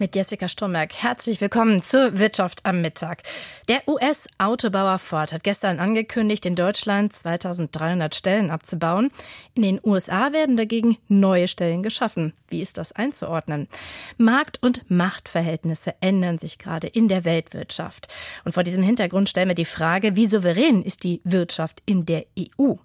Mit 0.00 0.16
Jessica 0.16 0.48
Stromberg. 0.48 0.94
Herzlich 0.94 1.42
willkommen 1.42 1.82
zur 1.82 2.18
Wirtschaft 2.18 2.64
am 2.64 2.80
Mittag. 2.80 3.22
Der 3.68 3.86
US-Autobauer 3.86 4.98
Ford 4.98 5.30
hat 5.30 5.44
gestern 5.44 5.78
angekündigt, 5.78 6.46
in 6.46 6.56
Deutschland 6.56 7.12
2300 7.12 8.14
Stellen 8.14 8.50
abzubauen. 8.50 9.10
In 9.52 9.60
den 9.60 9.78
USA 9.84 10.32
werden 10.32 10.56
dagegen 10.56 10.96
neue 11.08 11.48
Stellen 11.48 11.82
geschaffen. 11.82 12.32
Wie 12.48 12.62
ist 12.62 12.78
das 12.78 12.92
einzuordnen? 12.92 13.68
Markt- 14.16 14.62
und 14.62 14.90
Machtverhältnisse 14.90 15.94
ändern 16.00 16.38
sich 16.38 16.58
gerade 16.58 16.86
in 16.86 17.08
der 17.08 17.26
Weltwirtschaft. 17.26 18.08
Und 18.46 18.52
vor 18.54 18.62
diesem 18.62 18.82
Hintergrund 18.82 19.28
stellen 19.28 19.48
wir 19.48 19.54
die 19.54 19.66
Frage, 19.66 20.16
wie 20.16 20.26
souverän 20.26 20.82
ist 20.82 21.04
die 21.04 21.20
Wirtschaft 21.24 21.82
in 21.84 22.06
der 22.06 22.24
EU? 22.38 22.76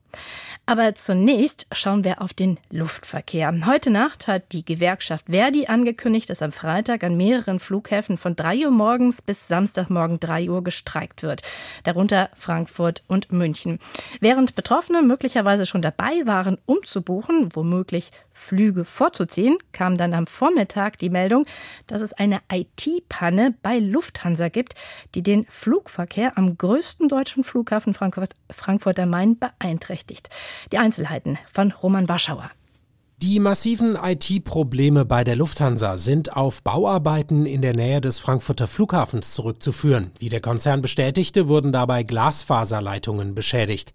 Aber 0.66 0.96
zunächst 0.96 1.68
schauen 1.72 2.04
wir 2.04 2.22
auf 2.22 2.34
den 2.34 2.58
Luftverkehr. 2.72 3.54
Heute 3.66 3.92
Nacht 3.92 4.28
hat 4.28 4.52
die 4.52 4.66
Gewerkschaft 4.66 5.26
Verdi 5.30 5.68
angekündigt, 5.68 6.30
dass 6.30 6.42
am 6.42 6.52
Freitag 6.52 7.04
an 7.06 7.18
mehreren 7.18 7.60
Flughäfen 7.60 8.18
von 8.18 8.36
3 8.36 8.66
Uhr 8.66 8.72
morgens 8.72 9.22
bis 9.22 9.48
Samstagmorgen 9.48 10.20
3 10.20 10.50
Uhr 10.50 10.64
gestreikt 10.64 11.24
wird. 11.24 11.42
Darunter 11.84 12.30
Frankfurt 12.36 13.04
und 13.08 13.32
München. 13.32 13.80
Während 14.20 14.56
Betroffene 14.56 15.02
möglicherweise 15.02 15.66
schon 15.66 15.82
dabei 15.82 16.26
waren, 16.26 16.58
umzubuchen, 16.66 17.50
womöglich 17.54 18.12
Flüge 18.32 18.84
vorzuziehen, 18.84 19.58
kam 19.72 19.98
dann 19.98 20.14
am 20.14 20.28
Vormittag 20.28 20.98
die 20.98 21.10
Meldung, 21.10 21.46
dass 21.88 22.02
es 22.02 22.12
eine 22.14 22.42
IT-Panne 22.52 23.54
bei 23.62 23.80
Lufthansa 23.80 24.50
gibt, 24.50 24.76
die 25.16 25.24
den 25.24 25.46
Flugverkehr 25.50 26.38
am 26.38 26.58
größten 26.58 27.08
deutschen 27.08 27.44
Flughafen 27.44 27.94
Frankfurt, 27.94 28.34
Frankfurt 28.50 29.00
am 29.00 29.10
Main 29.10 29.38
beeinträchtigt. 29.40 30.30
Die 30.72 30.78
Einzelheiten 30.78 31.38
von 31.52 31.72
Roman 31.72 32.10
Warschauer. 32.10 32.52
Die 33.22 33.40
massiven 33.40 33.96
IT-Probleme 33.96 35.06
bei 35.06 35.24
der 35.24 35.38
Lufthansa 35.38 35.96
sind 35.96 36.36
auf 36.36 36.62
Bauarbeiten 36.64 37.46
in 37.46 37.62
der 37.62 37.74
Nähe 37.74 38.02
des 38.02 38.20
Frankfurter 38.20 38.68
Flughafens 38.68 39.34
zurückzuführen. 39.34 40.12
Wie 40.20 40.28
der 40.28 40.42
Konzern 40.42 40.82
bestätigte, 40.82 41.48
wurden 41.48 41.72
dabei 41.72 42.04
Glasfaserleitungen 42.04 43.34
beschädigt. 43.34 43.94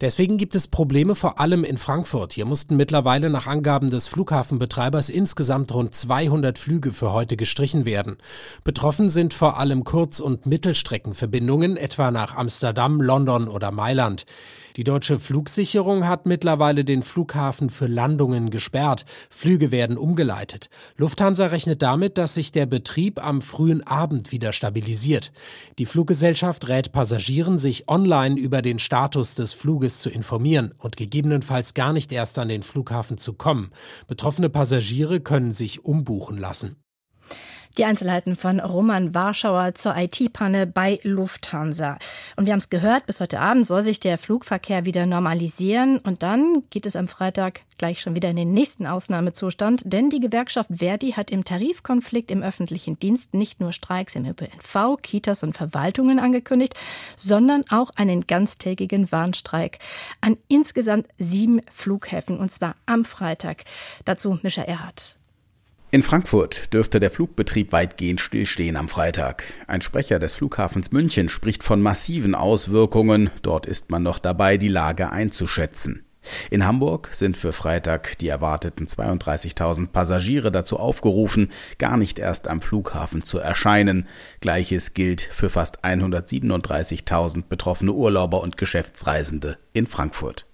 Deswegen 0.00 0.38
gibt 0.38 0.56
es 0.56 0.66
Probleme 0.66 1.14
vor 1.14 1.38
allem 1.38 1.62
in 1.62 1.76
Frankfurt. 1.76 2.32
Hier 2.32 2.46
mussten 2.46 2.76
mittlerweile 2.76 3.30
nach 3.30 3.46
Angaben 3.46 3.90
des 3.90 4.08
Flughafenbetreibers 4.08 5.08
insgesamt 5.08 5.72
rund 5.72 5.94
200 5.94 6.58
Flüge 6.58 6.92
für 6.92 7.12
heute 7.12 7.36
gestrichen 7.36 7.84
werden. 7.84 8.16
Betroffen 8.64 9.08
sind 9.08 9.34
vor 9.34 9.58
allem 9.58 9.84
Kurz- 9.84 10.20
und 10.20 10.46
Mittelstreckenverbindungen, 10.46 11.76
etwa 11.76 12.10
nach 12.10 12.36
Amsterdam, 12.36 13.00
London 13.00 13.46
oder 13.46 13.70
Mailand. 13.70 14.24
Die 14.78 14.84
deutsche 14.84 15.18
Flugsicherung 15.18 16.06
hat 16.06 16.24
mittlerweile 16.24 16.84
den 16.84 17.02
Flughafen 17.02 17.68
für 17.68 17.88
Landungen 17.88 18.48
gesperrt. 18.48 19.06
Flüge 19.28 19.72
werden 19.72 19.98
umgeleitet. 19.98 20.70
Lufthansa 20.96 21.46
rechnet 21.46 21.82
damit, 21.82 22.16
dass 22.16 22.34
sich 22.34 22.52
der 22.52 22.66
Betrieb 22.66 23.20
am 23.20 23.42
frühen 23.42 23.84
Abend 23.84 24.30
wieder 24.30 24.52
stabilisiert. 24.52 25.32
Die 25.80 25.84
Fluggesellschaft 25.84 26.68
rät 26.68 26.92
Passagieren, 26.92 27.58
sich 27.58 27.88
online 27.88 28.38
über 28.38 28.62
den 28.62 28.78
Status 28.78 29.34
des 29.34 29.52
Fluges 29.52 29.98
zu 29.98 30.10
informieren 30.10 30.72
und 30.78 30.96
gegebenenfalls 30.96 31.74
gar 31.74 31.92
nicht 31.92 32.12
erst 32.12 32.38
an 32.38 32.48
den 32.48 32.62
Flughafen 32.62 33.18
zu 33.18 33.32
kommen. 33.32 33.72
Betroffene 34.06 34.48
Passagiere 34.48 35.18
können 35.18 35.50
sich 35.50 35.84
umbuchen 35.84 36.38
lassen. 36.38 36.76
Die 37.78 37.84
Einzelheiten 37.84 38.34
von 38.34 38.58
Roman 38.58 39.14
Warschauer 39.14 39.76
zur 39.76 39.96
IT-Panne 39.96 40.66
bei 40.66 40.98
Lufthansa. 41.04 41.96
Und 42.34 42.44
wir 42.46 42.52
haben 42.52 42.58
es 42.58 42.70
gehört, 42.70 43.06
bis 43.06 43.20
heute 43.20 43.38
Abend 43.38 43.68
soll 43.68 43.84
sich 43.84 44.00
der 44.00 44.18
Flugverkehr 44.18 44.84
wieder 44.84 45.06
normalisieren. 45.06 45.98
Und 45.98 46.24
dann 46.24 46.64
geht 46.70 46.86
es 46.86 46.96
am 46.96 47.06
Freitag 47.06 47.60
gleich 47.78 48.00
schon 48.00 48.16
wieder 48.16 48.30
in 48.30 48.34
den 48.34 48.52
nächsten 48.52 48.84
Ausnahmezustand. 48.84 49.82
Denn 49.84 50.10
die 50.10 50.18
Gewerkschaft 50.18 50.70
Verdi 50.74 51.12
hat 51.12 51.30
im 51.30 51.44
Tarifkonflikt 51.44 52.32
im 52.32 52.42
öffentlichen 52.42 52.98
Dienst 52.98 53.34
nicht 53.34 53.60
nur 53.60 53.72
Streiks 53.72 54.16
im 54.16 54.26
ÖPNV, 54.26 55.00
Kitas 55.00 55.44
und 55.44 55.56
Verwaltungen 55.56 56.18
angekündigt, 56.18 56.74
sondern 57.16 57.62
auch 57.70 57.90
einen 57.94 58.26
ganztägigen 58.26 59.12
Warnstreik 59.12 59.78
an 60.20 60.36
insgesamt 60.48 61.06
sieben 61.16 61.60
Flughäfen. 61.72 62.40
Und 62.40 62.52
zwar 62.52 62.74
am 62.86 63.04
Freitag. 63.04 63.62
Dazu 64.04 64.40
Mischa 64.42 64.62
Erhardt. 64.62 65.18
In 65.90 66.02
Frankfurt 66.02 66.74
dürfte 66.74 67.00
der 67.00 67.10
Flugbetrieb 67.10 67.72
weitgehend 67.72 68.20
stillstehen 68.20 68.76
am 68.76 68.90
Freitag. 68.90 69.44
Ein 69.66 69.80
Sprecher 69.80 70.18
des 70.18 70.34
Flughafens 70.34 70.92
München 70.92 71.30
spricht 71.30 71.64
von 71.64 71.80
massiven 71.80 72.34
Auswirkungen. 72.34 73.30
Dort 73.40 73.64
ist 73.64 73.90
man 73.90 74.02
noch 74.02 74.18
dabei, 74.18 74.58
die 74.58 74.68
Lage 74.68 75.10
einzuschätzen. 75.10 76.04
In 76.50 76.66
Hamburg 76.66 77.08
sind 77.12 77.38
für 77.38 77.54
Freitag 77.54 78.18
die 78.18 78.28
erwarteten 78.28 78.86
32.000 78.86 79.86
Passagiere 79.86 80.52
dazu 80.52 80.78
aufgerufen, 80.78 81.50
gar 81.78 81.96
nicht 81.96 82.18
erst 82.18 82.48
am 82.48 82.60
Flughafen 82.60 83.22
zu 83.22 83.38
erscheinen. 83.38 84.06
Gleiches 84.40 84.92
gilt 84.92 85.22
für 85.22 85.48
fast 85.48 85.84
137.000 85.84 87.44
betroffene 87.48 87.92
Urlauber 87.92 88.42
und 88.42 88.58
Geschäftsreisende 88.58 89.56
in 89.72 89.86
Frankfurt. 89.86 90.47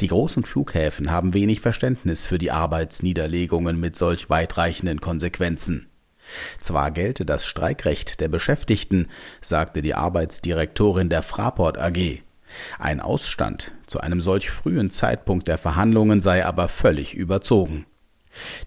Die 0.00 0.08
großen 0.08 0.44
Flughäfen 0.44 1.10
haben 1.10 1.34
wenig 1.34 1.60
Verständnis 1.60 2.26
für 2.26 2.38
die 2.38 2.50
Arbeitsniederlegungen 2.50 3.78
mit 3.78 3.96
solch 3.96 4.30
weitreichenden 4.30 5.00
Konsequenzen. 5.00 5.88
Zwar 6.60 6.90
gelte 6.90 7.24
das 7.24 7.46
Streikrecht 7.46 8.20
der 8.20 8.28
Beschäftigten, 8.28 9.08
sagte 9.40 9.82
die 9.82 9.94
Arbeitsdirektorin 9.94 11.08
der 11.08 11.22
Fraport 11.22 11.78
AG. 11.78 12.22
Ein 12.78 13.00
Ausstand 13.00 13.72
zu 13.86 14.00
einem 14.00 14.20
solch 14.20 14.50
frühen 14.50 14.90
Zeitpunkt 14.90 15.48
der 15.48 15.58
Verhandlungen 15.58 16.20
sei 16.20 16.44
aber 16.44 16.68
völlig 16.68 17.14
überzogen. 17.14 17.86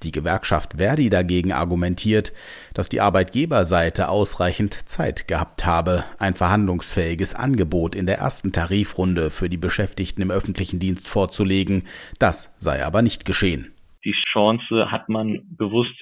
Die 0.03 0.11
Gewerkschaft 0.11 0.75
Verdi 0.77 1.09
dagegen 1.09 1.51
argumentiert, 1.51 2.33
dass 2.73 2.89
die 2.89 3.01
Arbeitgeberseite 3.01 4.09
ausreichend 4.09 4.73
Zeit 4.87 5.27
gehabt 5.27 5.65
habe, 5.65 6.03
ein 6.19 6.35
verhandlungsfähiges 6.35 7.35
Angebot 7.35 7.95
in 7.95 8.05
der 8.05 8.17
ersten 8.17 8.51
Tarifrunde 8.51 9.31
für 9.31 9.49
die 9.49 9.57
Beschäftigten 9.57 10.21
im 10.21 10.31
öffentlichen 10.31 10.79
Dienst 10.79 11.07
vorzulegen. 11.07 11.83
Das 12.19 12.55
sei 12.57 12.85
aber 12.85 13.01
nicht 13.01 13.25
geschehen. 13.25 13.73
Die 14.03 14.15
Chance 14.31 14.91
hat 14.91 15.09
man 15.09 15.41
bewusst 15.49 15.95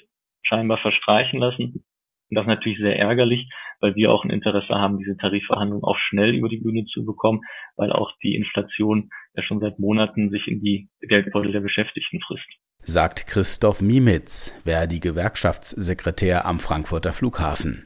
scheinbar 0.43 0.77
verstreichen 0.79 1.39
lassen. 1.39 1.85
Das 2.29 2.43
ist 2.43 2.47
natürlich 2.47 2.79
sehr 2.79 2.97
ärgerlich, 2.97 3.47
weil 3.79 3.95
wir 3.95 4.11
auch 4.11 4.23
ein 4.23 4.31
Interesse 4.31 4.73
haben, 4.73 4.97
diese 4.97 5.15
Tarifverhandlungen 5.17 5.83
auch 5.83 5.97
schnell 5.97 6.33
über 6.33 6.49
die 6.49 6.57
Bühne 6.57 6.85
zu 6.85 7.05
bekommen, 7.05 7.41
weil 7.75 7.91
auch 7.91 8.11
die 8.23 8.35
Inflation 8.35 9.09
ja 9.35 9.43
schon 9.43 9.59
seit 9.59 9.79
Monaten 9.79 10.31
sich 10.31 10.47
in 10.47 10.61
die 10.61 10.89
Geldbeutel 11.01 11.51
der 11.51 11.61
Beschäftigten 11.61 12.19
frisst 12.21 12.47
sagt 12.85 13.27
Christoph 13.27 13.81
Mimitz, 13.81 14.51
Verdi-Gewerkschaftssekretär 14.65 16.45
am 16.45 16.59
Frankfurter 16.59 17.13
Flughafen. 17.13 17.85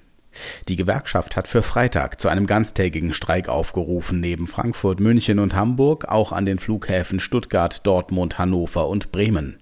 Die 0.68 0.76
Gewerkschaft 0.76 1.36
hat 1.36 1.48
für 1.48 1.62
Freitag 1.62 2.20
zu 2.20 2.30
einem 2.30 2.46
ganztägigen 2.46 3.14
Streik 3.14 3.50
aufgerufen, 3.50 4.20
neben 4.20 4.48
Frankfurt, 4.48 5.00
München 5.00 5.40
und 5.40 5.56
Hamburg 5.56 6.06
auch 6.06 6.32
an 6.32 6.46
den 6.46 6.60
Flughäfen 6.60 7.20
Stuttgart, 7.20 7.86
Dortmund, 7.86 8.38
Hannover 8.38 8.88
und 8.88 9.12
Bremen. 9.12 9.58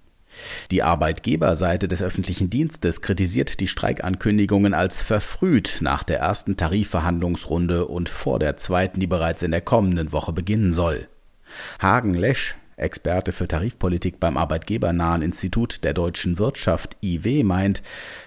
Die 0.69 0.83
Arbeitgeberseite 0.83 1.87
des 1.87 2.01
öffentlichen 2.01 2.49
Dienstes 2.49 3.01
kritisiert 3.01 3.61
die 3.61 3.69
Streikankündigungen 3.69 4.73
als 4.73 5.01
verfrüht 5.01 5.77
nach 5.79 6.03
der 6.03 6.19
ersten 6.19 6.57
Tarifverhandlungsrunde 6.57 7.87
und 7.87 8.09
vor 8.09 8.39
der 8.39 8.57
zweiten, 8.57 8.99
die 8.99 9.07
bereits 9.07 9.43
in 9.43 9.51
der 9.51 9.61
kommenden 9.61 10.11
Woche 10.11 10.33
beginnen 10.33 10.73
soll. 10.73 11.07
Hagen 11.79 12.13
Lesch, 12.13 12.57
Experte 12.77 13.31
für 13.31 13.47
Tarifpolitik 13.47 14.19
beim 14.19 14.37
Arbeitgebernahen 14.37 15.21
Institut 15.21 15.83
der 15.83 15.93
deutschen 15.93 16.39
Wirtschaft 16.39 16.97
IW 17.01 17.43
meint, 17.43 17.81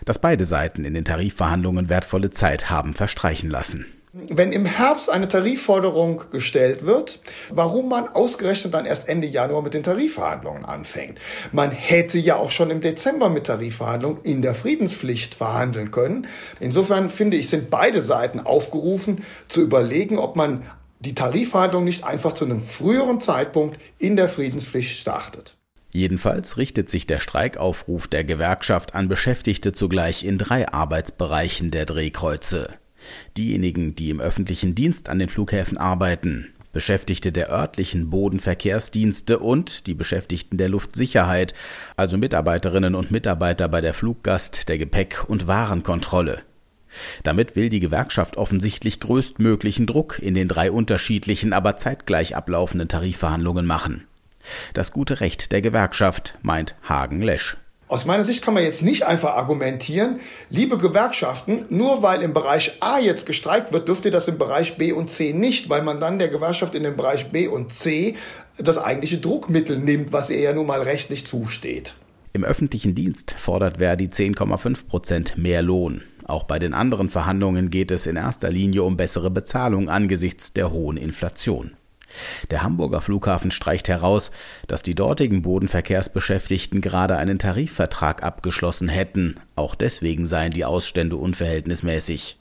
dass 0.04 0.18
beide 0.18 0.44
Seiten 0.44 0.84
in 0.84 0.94
den 0.94 1.04
Tarifverhandlungen 1.04 1.88
wertvolle 1.88 2.30
Zeit 2.30 2.70
haben 2.70 2.94
verstreichen 2.94 3.50
lassen. 3.50 3.86
Wenn 4.14 4.52
im 4.52 4.64
Herbst 4.64 5.10
eine 5.10 5.28
Tarifforderung 5.28 6.24
gestellt 6.32 6.86
wird, 6.86 7.20
warum 7.50 7.90
man 7.90 8.08
ausgerechnet 8.08 8.72
dann 8.72 8.86
erst 8.86 9.06
Ende 9.06 9.28
Januar 9.28 9.62
mit 9.62 9.74
den 9.74 9.82
Tarifverhandlungen 9.82 10.64
anfängt. 10.64 11.18
Man 11.52 11.70
hätte 11.70 12.18
ja 12.18 12.36
auch 12.36 12.50
schon 12.50 12.70
im 12.70 12.80
Dezember 12.80 13.28
mit 13.28 13.44
Tarifverhandlungen 13.44 14.22
in 14.22 14.40
der 14.40 14.54
Friedenspflicht 14.54 15.34
verhandeln 15.34 15.90
können. 15.90 16.26
Insofern 16.58 17.10
finde 17.10 17.36
ich, 17.36 17.50
sind 17.50 17.68
beide 17.68 18.02
Seiten 18.02 18.40
aufgerufen 18.40 19.24
zu 19.46 19.60
überlegen, 19.60 20.18
ob 20.18 20.36
man 20.36 20.62
die 21.00 21.14
Tarifverhandlung 21.14 21.84
nicht 21.84 22.04
einfach 22.04 22.32
zu 22.32 22.44
einem 22.44 22.60
früheren 22.60 23.20
Zeitpunkt 23.20 23.78
in 23.98 24.16
der 24.16 24.28
Friedenspflicht 24.28 24.98
startet. 24.98 25.56
Jedenfalls 25.90 26.56
richtet 26.58 26.90
sich 26.90 27.06
der 27.06 27.20
Streikaufruf 27.20 28.08
der 28.08 28.24
Gewerkschaft 28.24 28.94
an 28.94 29.08
Beschäftigte 29.08 29.72
zugleich 29.72 30.24
in 30.24 30.36
drei 30.36 30.68
Arbeitsbereichen 30.68 31.70
der 31.70 31.86
Drehkreuze. 31.86 32.74
Diejenigen, 33.36 33.94
die 33.94 34.10
im 34.10 34.20
öffentlichen 34.20 34.74
Dienst 34.74 35.08
an 35.08 35.18
den 35.18 35.28
Flughäfen 35.28 35.78
arbeiten, 35.78 36.52
Beschäftigte 36.72 37.32
der 37.32 37.50
örtlichen 37.50 38.10
Bodenverkehrsdienste 38.10 39.38
und 39.38 39.86
die 39.86 39.94
Beschäftigten 39.94 40.58
der 40.58 40.68
Luftsicherheit, 40.68 41.54
also 41.96 42.18
Mitarbeiterinnen 42.18 42.94
und 42.94 43.10
Mitarbeiter 43.10 43.68
bei 43.68 43.80
der 43.80 43.94
Fluggast, 43.94 44.68
der 44.68 44.78
Gepäck- 44.78 45.24
und 45.26 45.46
Warenkontrolle. 45.46 46.42
Damit 47.22 47.56
will 47.56 47.68
die 47.68 47.80
Gewerkschaft 47.80 48.36
offensichtlich 48.36 49.00
größtmöglichen 49.00 49.86
Druck 49.86 50.18
in 50.18 50.34
den 50.34 50.48
drei 50.48 50.70
unterschiedlichen, 50.70 51.52
aber 51.52 51.76
zeitgleich 51.76 52.36
ablaufenden 52.36 52.88
Tarifverhandlungen 52.88 53.66
machen. 53.66 54.06
Das 54.74 54.92
gute 54.92 55.20
Recht 55.20 55.52
der 55.52 55.62
Gewerkschaft, 55.62 56.34
meint 56.42 56.74
Hagen 56.82 57.22
Lesch. 57.22 57.56
Aus 57.88 58.04
meiner 58.04 58.22
Sicht 58.22 58.44
kann 58.44 58.52
man 58.52 58.62
jetzt 58.62 58.82
nicht 58.82 59.06
einfach 59.06 59.34
argumentieren, 59.34 60.20
liebe 60.50 60.76
Gewerkschaften, 60.76 61.64
nur 61.70 62.02
weil 62.02 62.20
im 62.20 62.34
Bereich 62.34 62.76
A 62.80 62.98
jetzt 62.98 63.24
gestreikt 63.24 63.72
wird, 63.72 63.88
dürft 63.88 64.04
ihr 64.04 64.10
das 64.10 64.28
im 64.28 64.36
Bereich 64.36 64.76
B 64.76 64.92
und 64.92 65.08
C 65.08 65.32
nicht, 65.32 65.70
weil 65.70 65.82
man 65.82 65.98
dann 65.98 66.18
der 66.18 66.28
Gewerkschaft 66.28 66.74
in 66.74 66.82
dem 66.82 66.96
Bereich 66.96 67.30
B 67.30 67.48
und 67.48 67.72
C 67.72 68.14
das 68.58 68.76
eigentliche 68.76 69.16
Druckmittel 69.16 69.78
nimmt, 69.78 70.12
was 70.12 70.28
ihr 70.28 70.40
ja 70.40 70.52
nun 70.52 70.66
mal 70.66 70.82
rechtlich 70.82 71.24
zusteht. 71.24 71.94
Im 72.34 72.44
öffentlichen 72.44 72.94
Dienst 72.94 73.34
fordert 73.38 73.78
Verdi 73.78 74.04
10,5 74.04 74.86
Prozent 74.86 75.38
mehr 75.38 75.62
Lohn. 75.62 76.02
Auch 76.28 76.44
bei 76.44 76.58
den 76.58 76.74
anderen 76.74 77.08
Verhandlungen 77.08 77.70
geht 77.70 77.90
es 77.90 78.06
in 78.06 78.16
erster 78.16 78.50
Linie 78.50 78.82
um 78.82 78.98
bessere 78.98 79.30
Bezahlung 79.30 79.88
angesichts 79.88 80.52
der 80.52 80.70
hohen 80.70 80.98
Inflation. 80.98 81.72
Der 82.50 82.62
Hamburger 82.62 83.00
Flughafen 83.00 83.50
streicht 83.50 83.88
heraus, 83.88 84.30
dass 84.66 84.82
die 84.82 84.94
dortigen 84.94 85.42
Bodenverkehrsbeschäftigten 85.42 86.82
gerade 86.82 87.16
einen 87.16 87.38
Tarifvertrag 87.38 88.22
abgeschlossen 88.22 88.88
hätten. 88.88 89.36
Auch 89.56 89.74
deswegen 89.74 90.26
seien 90.26 90.52
die 90.52 90.66
Ausstände 90.66 91.16
unverhältnismäßig. 91.16 92.38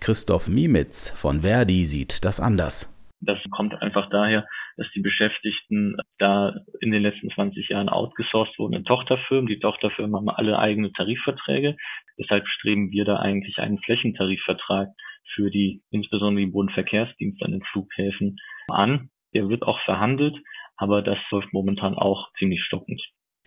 Christoph 0.00 0.48
Mimitz 0.48 1.10
von 1.10 1.42
Verdi 1.42 1.86
sieht 1.86 2.24
das 2.24 2.38
anders. 2.38 2.94
Das 3.20 3.38
kommt 3.50 3.74
einfach 3.82 4.08
daher, 4.10 4.46
dass 4.78 4.86
die 4.94 5.00
Beschäftigten 5.00 5.96
da 6.18 6.54
in 6.80 6.92
den 6.92 7.02
letzten 7.02 7.30
20 7.30 7.68
Jahren 7.68 7.88
outgesourced 7.88 8.58
wurden 8.58 8.74
in 8.74 8.84
Tochterfirmen. 8.84 9.48
Die 9.48 9.58
Tochterfirmen 9.58 10.14
haben 10.14 10.28
alle 10.28 10.58
eigene 10.58 10.92
Tarifverträge. 10.92 11.76
Deshalb 12.18 12.46
streben 12.48 12.90
wir 12.92 13.04
da 13.04 13.16
eigentlich 13.16 13.58
einen 13.58 13.78
Flächentarifvertrag 13.78 14.88
für 15.34 15.50
die, 15.50 15.82
insbesondere 15.90 16.46
die 16.46 16.52
Bodenverkehrsdienste 16.52 17.44
an 17.44 17.52
den 17.52 17.62
Flughäfen 17.72 18.36
an. 18.68 19.10
Der 19.34 19.48
wird 19.48 19.64
auch 19.64 19.80
verhandelt, 19.84 20.36
aber 20.76 21.02
das 21.02 21.18
läuft 21.30 21.52
momentan 21.52 21.94
auch 21.94 22.28
ziemlich 22.38 22.62
stockend. 22.62 23.02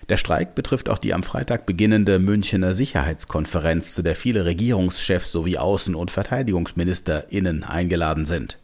Der 0.10 0.18
Streik 0.18 0.56
betrifft 0.56 0.90
auch 0.90 0.98
die 0.98 1.14
am 1.14 1.24
Freitag 1.24 1.66
beginnende 1.66 2.20
Münchener 2.20 2.74
Sicherheitskonferenz, 2.74 3.96
zu 3.96 4.02
der 4.02 4.16
viele 4.16 4.46
Regierungschefs 4.46 5.32
sowie 5.32 5.58
Außen- 5.58 5.96
und 5.96 6.12
VerteidigungsministerInnen 6.12 7.64
eingeladen 7.64 8.26
sind. 8.26 8.60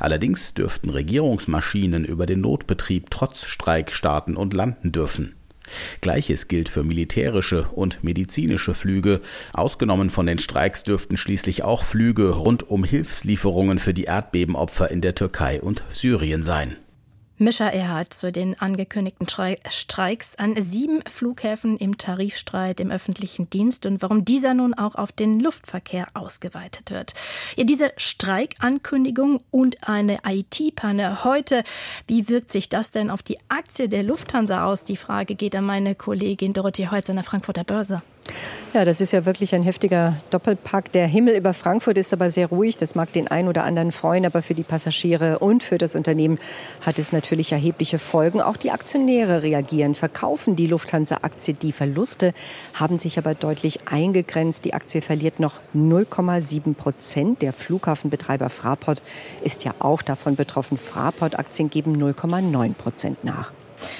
Allerdings 0.00 0.54
dürften 0.54 0.90
Regierungsmaschinen 0.90 2.04
über 2.04 2.26
den 2.26 2.40
Notbetrieb 2.40 3.10
trotz 3.10 3.46
Streik 3.46 3.92
starten 3.92 4.36
und 4.36 4.54
landen 4.54 4.92
dürfen. 4.92 5.34
Gleiches 6.00 6.48
gilt 6.48 6.68
für 6.68 6.82
militärische 6.82 7.68
und 7.74 8.02
medizinische 8.02 8.74
Flüge. 8.74 9.20
Ausgenommen 9.52 10.10
von 10.10 10.26
den 10.26 10.38
Streiks 10.38 10.82
dürften 10.82 11.16
schließlich 11.16 11.62
auch 11.62 11.84
Flüge 11.84 12.30
rund 12.30 12.68
um 12.68 12.84
Hilfslieferungen 12.84 13.78
für 13.78 13.94
die 13.94 14.04
Erdbebenopfer 14.04 14.90
in 14.90 15.00
der 15.00 15.14
Türkei 15.14 15.60
und 15.60 15.84
Syrien 15.90 16.42
sein. 16.42 16.76
Mischa 17.40 17.68
Erhard 17.68 18.12
zu 18.12 18.32
den 18.32 18.58
angekündigten 18.58 19.28
Streiks 19.28 20.34
an 20.34 20.60
sieben 20.60 21.02
Flughäfen 21.08 21.78
im 21.78 21.96
Tarifstreit 21.96 22.80
im 22.80 22.90
öffentlichen 22.90 23.48
Dienst 23.48 23.86
und 23.86 24.02
warum 24.02 24.24
dieser 24.24 24.54
nun 24.54 24.74
auch 24.74 24.96
auf 24.96 25.12
den 25.12 25.38
Luftverkehr 25.38 26.08
ausgeweitet 26.14 26.90
wird. 26.90 27.14
Ja, 27.56 27.62
diese 27.62 27.92
Streikankündigung 27.96 29.40
und 29.52 29.88
eine 29.88 30.18
IT-Panne 30.26 31.22
heute, 31.22 31.62
wie 32.08 32.28
wirkt 32.28 32.50
sich 32.50 32.68
das 32.68 32.90
denn 32.90 33.08
auf 33.08 33.22
die 33.22 33.38
Aktie 33.48 33.88
der 33.88 34.02
Lufthansa 34.02 34.64
aus? 34.64 34.82
Die 34.82 34.96
Frage 34.96 35.36
geht 35.36 35.54
an 35.54 35.64
meine 35.64 35.94
Kollegin 35.94 36.54
Dorothee 36.54 36.88
Holz 36.88 37.08
an 37.08 37.16
der 37.16 37.24
Frankfurter 37.24 37.64
Börse. 37.64 38.00
Ja, 38.74 38.84
das 38.84 39.00
ist 39.00 39.12
ja 39.12 39.24
wirklich 39.24 39.54
ein 39.54 39.62
heftiger 39.62 40.16
Doppelpack. 40.28 40.92
Der 40.92 41.06
Himmel 41.06 41.34
über 41.34 41.54
Frankfurt 41.54 41.96
ist 41.96 42.12
aber 42.12 42.30
sehr 42.30 42.48
ruhig. 42.48 42.76
Das 42.76 42.94
mag 42.94 43.12
den 43.14 43.26
einen 43.26 43.48
oder 43.48 43.64
anderen 43.64 43.92
freuen, 43.92 44.26
aber 44.26 44.42
für 44.42 44.54
die 44.54 44.62
Passagiere 44.62 45.38
und 45.38 45.62
für 45.62 45.78
das 45.78 45.94
Unternehmen 45.94 46.38
hat 46.82 46.98
es 46.98 47.10
natürlich 47.10 47.52
erhebliche 47.52 47.98
Folgen. 47.98 48.42
Auch 48.42 48.58
die 48.58 48.70
Aktionäre 48.70 49.42
reagieren, 49.42 49.94
verkaufen 49.94 50.54
die 50.54 50.66
Lufthansa-Aktie. 50.66 51.54
Die 51.54 51.72
Verluste 51.72 52.34
haben 52.74 52.98
sich 52.98 53.16
aber 53.16 53.34
deutlich 53.34 53.80
eingegrenzt. 53.88 54.66
Die 54.66 54.74
Aktie 54.74 55.00
verliert 55.00 55.40
noch 55.40 55.60
0,7 55.74 56.74
Prozent. 56.74 57.40
Der 57.40 57.54
Flughafenbetreiber 57.54 58.50
Fraport 58.50 59.02
ist 59.42 59.64
ja 59.64 59.74
auch 59.78 60.02
davon 60.02 60.36
betroffen. 60.36 60.76
Fraport-Aktien 60.76 61.70
geben 61.70 61.96
0,9 61.96 62.74
Prozent 62.74 63.24
nach. 63.24 63.50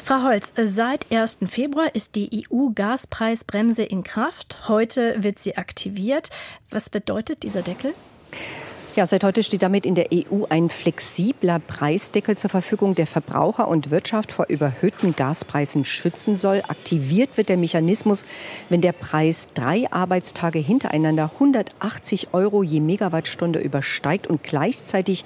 Frau 0.05 0.23
Holz, 0.23 0.53
seit 0.57 1.11
1. 1.13 1.39
Februar 1.49 1.95
ist 1.95 2.15
die 2.15 2.47
EU-Gaspreisbremse 2.51 3.83
in 3.83 4.05
Kraft. 4.05 4.69
Heute 4.69 5.23
wird 5.23 5.39
sie 5.39 5.57
aktiviert. 5.57 6.31
Was 6.71 6.91
bedeutet 6.91 7.43
dieser 7.43 7.63
Deckel? 7.63 7.95
Ja, 8.99 9.07
seit 9.07 9.23
heute 9.23 9.45
steht 9.45 9.63
damit 9.63 9.87
in 9.87 9.95
der 9.95 10.09
EU 10.13 10.47
ein 10.49 10.71
flexibler 10.71 11.61
Preisdeckel 11.61 12.37
zur 12.37 12.51
Verfügung, 12.51 12.97
der 12.97 13.07
Verbraucher 13.07 13.69
und 13.69 13.93
Wirtschaft 13.93 14.33
vor 14.33 14.47
überhöhten 14.49 15.15
Gaspreisen 15.15 15.85
schützen 15.85 16.37
soll. 16.37 16.63
Aktiviert 16.67 17.37
wird 17.37 17.49
der 17.49 17.59
Mechanismus, 17.59 18.27
wenn 18.71 18.81
der 18.81 18.91
Preis 18.91 19.47
drei 19.55 19.87
Arbeitstage 19.93 20.59
hintereinander 20.59 21.31
180 21.35 22.35
Euro 22.35 22.65
je 22.65 22.81
Megawattstunde 22.81 23.61
übersteigt 23.61 24.27
und 24.27 24.43
gleichzeitig 24.43 25.25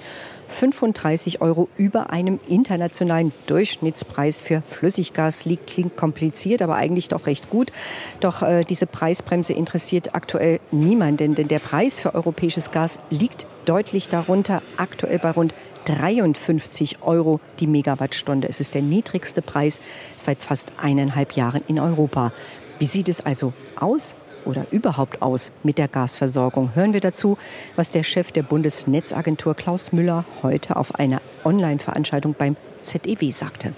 35 0.53 1.41
Euro 1.41 1.67
über 1.77 2.11
einem 2.11 2.39
internationalen 2.47 3.33
Durchschnittspreis 3.47 4.41
für 4.41 4.61
Flüssiggas 4.61 5.45
liegt. 5.45 5.67
Klingt 5.67 5.97
kompliziert, 5.97 6.61
aber 6.61 6.75
eigentlich 6.75 7.07
doch 7.07 7.25
recht 7.25 7.49
gut. 7.49 7.71
Doch 8.19 8.41
äh, 8.41 8.63
diese 8.63 8.85
Preisbremse 8.87 9.53
interessiert 9.53 10.15
aktuell 10.15 10.59
niemanden, 10.71 11.35
denn 11.35 11.47
der 11.47 11.59
Preis 11.59 11.99
für 11.99 12.15
europäisches 12.15 12.71
Gas 12.71 12.99
liegt 13.09 13.47
deutlich 13.65 14.09
darunter, 14.09 14.61
aktuell 14.77 15.19
bei 15.19 15.31
rund 15.31 15.53
53 15.85 17.01
Euro 17.01 17.39
die 17.59 17.67
Megawattstunde. 17.67 18.47
Es 18.47 18.59
ist 18.59 18.73
der 18.73 18.81
niedrigste 18.81 19.41
Preis 19.41 19.81
seit 20.15 20.41
fast 20.41 20.73
eineinhalb 20.77 21.33
Jahren 21.33 21.63
in 21.67 21.79
Europa. 21.79 22.31
Wie 22.79 22.85
sieht 22.85 23.09
es 23.09 23.21
also 23.21 23.53
aus? 23.75 24.15
Oder 24.45 24.67
überhaupt 24.71 25.21
aus 25.21 25.51
mit 25.63 25.77
der 25.77 25.87
Gasversorgung? 25.87 26.75
Hören 26.75 26.93
wir 26.93 27.01
dazu, 27.01 27.37
was 27.75 27.89
der 27.89 28.03
Chef 28.03 28.31
der 28.31 28.43
Bundesnetzagentur 28.43 29.55
Klaus 29.55 29.91
Müller 29.91 30.25
heute 30.41 30.75
auf 30.75 30.95
einer 30.95 31.21
Online-Veranstaltung 31.43 32.33
beim 32.33 32.55
ZEW 32.81 33.31
sagte. 33.31 33.73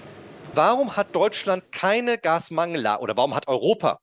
Warum 0.54 0.96
hat 0.96 1.14
Deutschland 1.14 1.70
keine 1.72 2.18
Gasmangellage 2.18 3.02
oder 3.02 3.16
warum 3.16 3.34
hat 3.34 3.48
Europa 3.48 3.98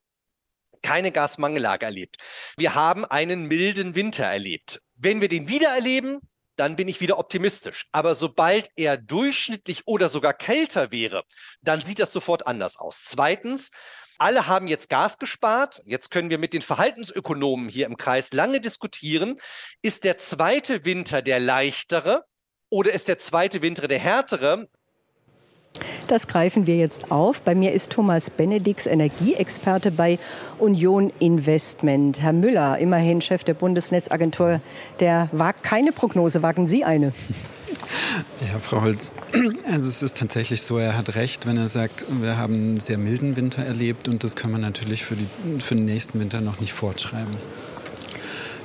keine 0.82 1.12
Gasmangellage 1.12 1.86
erlebt? 1.86 2.18
Wir 2.58 2.76
haben 2.76 3.06
einen 3.06 3.48
milden 3.48 3.96
Winter 3.96 4.26
erlebt. 4.26 4.80
Wenn 4.96 5.22
wir 5.22 5.30
den 5.30 5.48
wieder 5.48 5.70
erleben, 5.70 6.20
dann 6.56 6.76
bin 6.76 6.88
ich 6.88 7.02
wieder 7.02 7.18
optimistisch. 7.18 7.88
Aber 7.92 8.16
sobald 8.16 8.70
er 8.76 8.98
durchschnittlich 8.98 9.84
oder 9.86 10.10
sogar 10.10 10.34
kälter 10.34 10.92
wäre, 10.92 11.24
dann 11.62 11.82
sieht 11.82 12.00
das 12.00 12.14
sofort 12.14 12.46
anders 12.48 12.78
aus. 12.78 13.02
Zweitens, 13.04 13.72
alle 14.20 14.48
haben 14.48 14.68
jetzt 14.68 14.90
Gas 14.90 15.18
gespart. 15.18 15.82
Jetzt 15.86 16.12
können 16.12 16.30
wir 16.30 16.38
mit 16.38 16.54
den 16.54 16.62
Verhaltensökonomen 16.62 17.70
hier 17.70 17.86
im 17.86 17.98
Kreis 17.98 18.34
lange 18.34 18.62
diskutieren. 18.62 19.40
Ist 19.82 20.04
der 20.04 20.18
zweite 20.18 20.86
Winter 20.86 21.22
der 21.22 21.40
leichtere 21.40 22.26
oder 22.70 22.94
ist 22.94 23.08
der 23.08 23.18
zweite 23.18 23.62
Winter 23.62 23.88
der 23.88 24.00
härtere? 24.00 24.68
Das 26.08 26.28
greifen 26.28 26.68
wir 26.68 26.78
jetzt 26.78 27.12
auf. 27.12 27.42
Bei 27.42 27.56
mir 27.56 27.72
ist 27.74 27.92
Thomas 27.92 28.30
Benedix, 28.30 28.86
Energieexperte 28.86 29.92
bei 29.92 30.20
Union 30.60 31.12
Investment. 31.20 32.22
Herr 32.22 32.34
Müller, 32.34 32.78
immerhin 32.78 33.22
Chef 33.22 33.44
der 33.44 33.54
Bundesnetzagentur, 33.54 34.62
der 35.00 35.30
wagt 35.32 35.64
keine 35.64 35.92
Prognose. 35.92 36.44
Wagen 36.44 36.68
Sie 36.68 36.84
eine? 36.84 37.14
Ja, 38.40 38.60
Frau 38.60 38.82
Holz, 38.82 39.12
also 39.70 39.90
es 39.90 40.04
ist 40.04 40.18
tatsächlich 40.18 40.62
so, 40.62 40.78
er 40.78 40.96
hat 40.96 41.16
recht, 41.16 41.48
wenn 41.48 41.58
er 41.58 41.68
sagt, 41.68 42.06
wir 42.22 42.38
haben 42.38 42.54
einen 42.54 42.80
sehr 42.80 42.98
milden 42.98 43.36
Winter 43.36 43.66
erlebt 43.66 44.08
und 44.08 44.24
das 44.24 44.36
kann 44.36 44.52
man 44.52 44.62
natürlich 44.62 45.04
für, 45.04 45.16
die, 45.16 45.28
für 45.60 45.76
den 45.76 45.86
nächsten 45.86 46.20
Winter 46.20 46.40
noch 46.40 46.60
nicht 46.60 46.74
fortschreiben. 46.74 47.36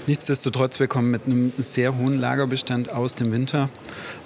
Nichtsdestotrotz, 0.07 0.79
wir 0.79 0.89
kommen 0.89 1.11
mit 1.11 1.27
einem 1.27 1.53
sehr 1.59 1.97
hohen 1.97 2.19
Lagerbestand 2.19 2.93
aus 2.93 3.15
dem 3.15 3.33
Winter. 3.33 3.71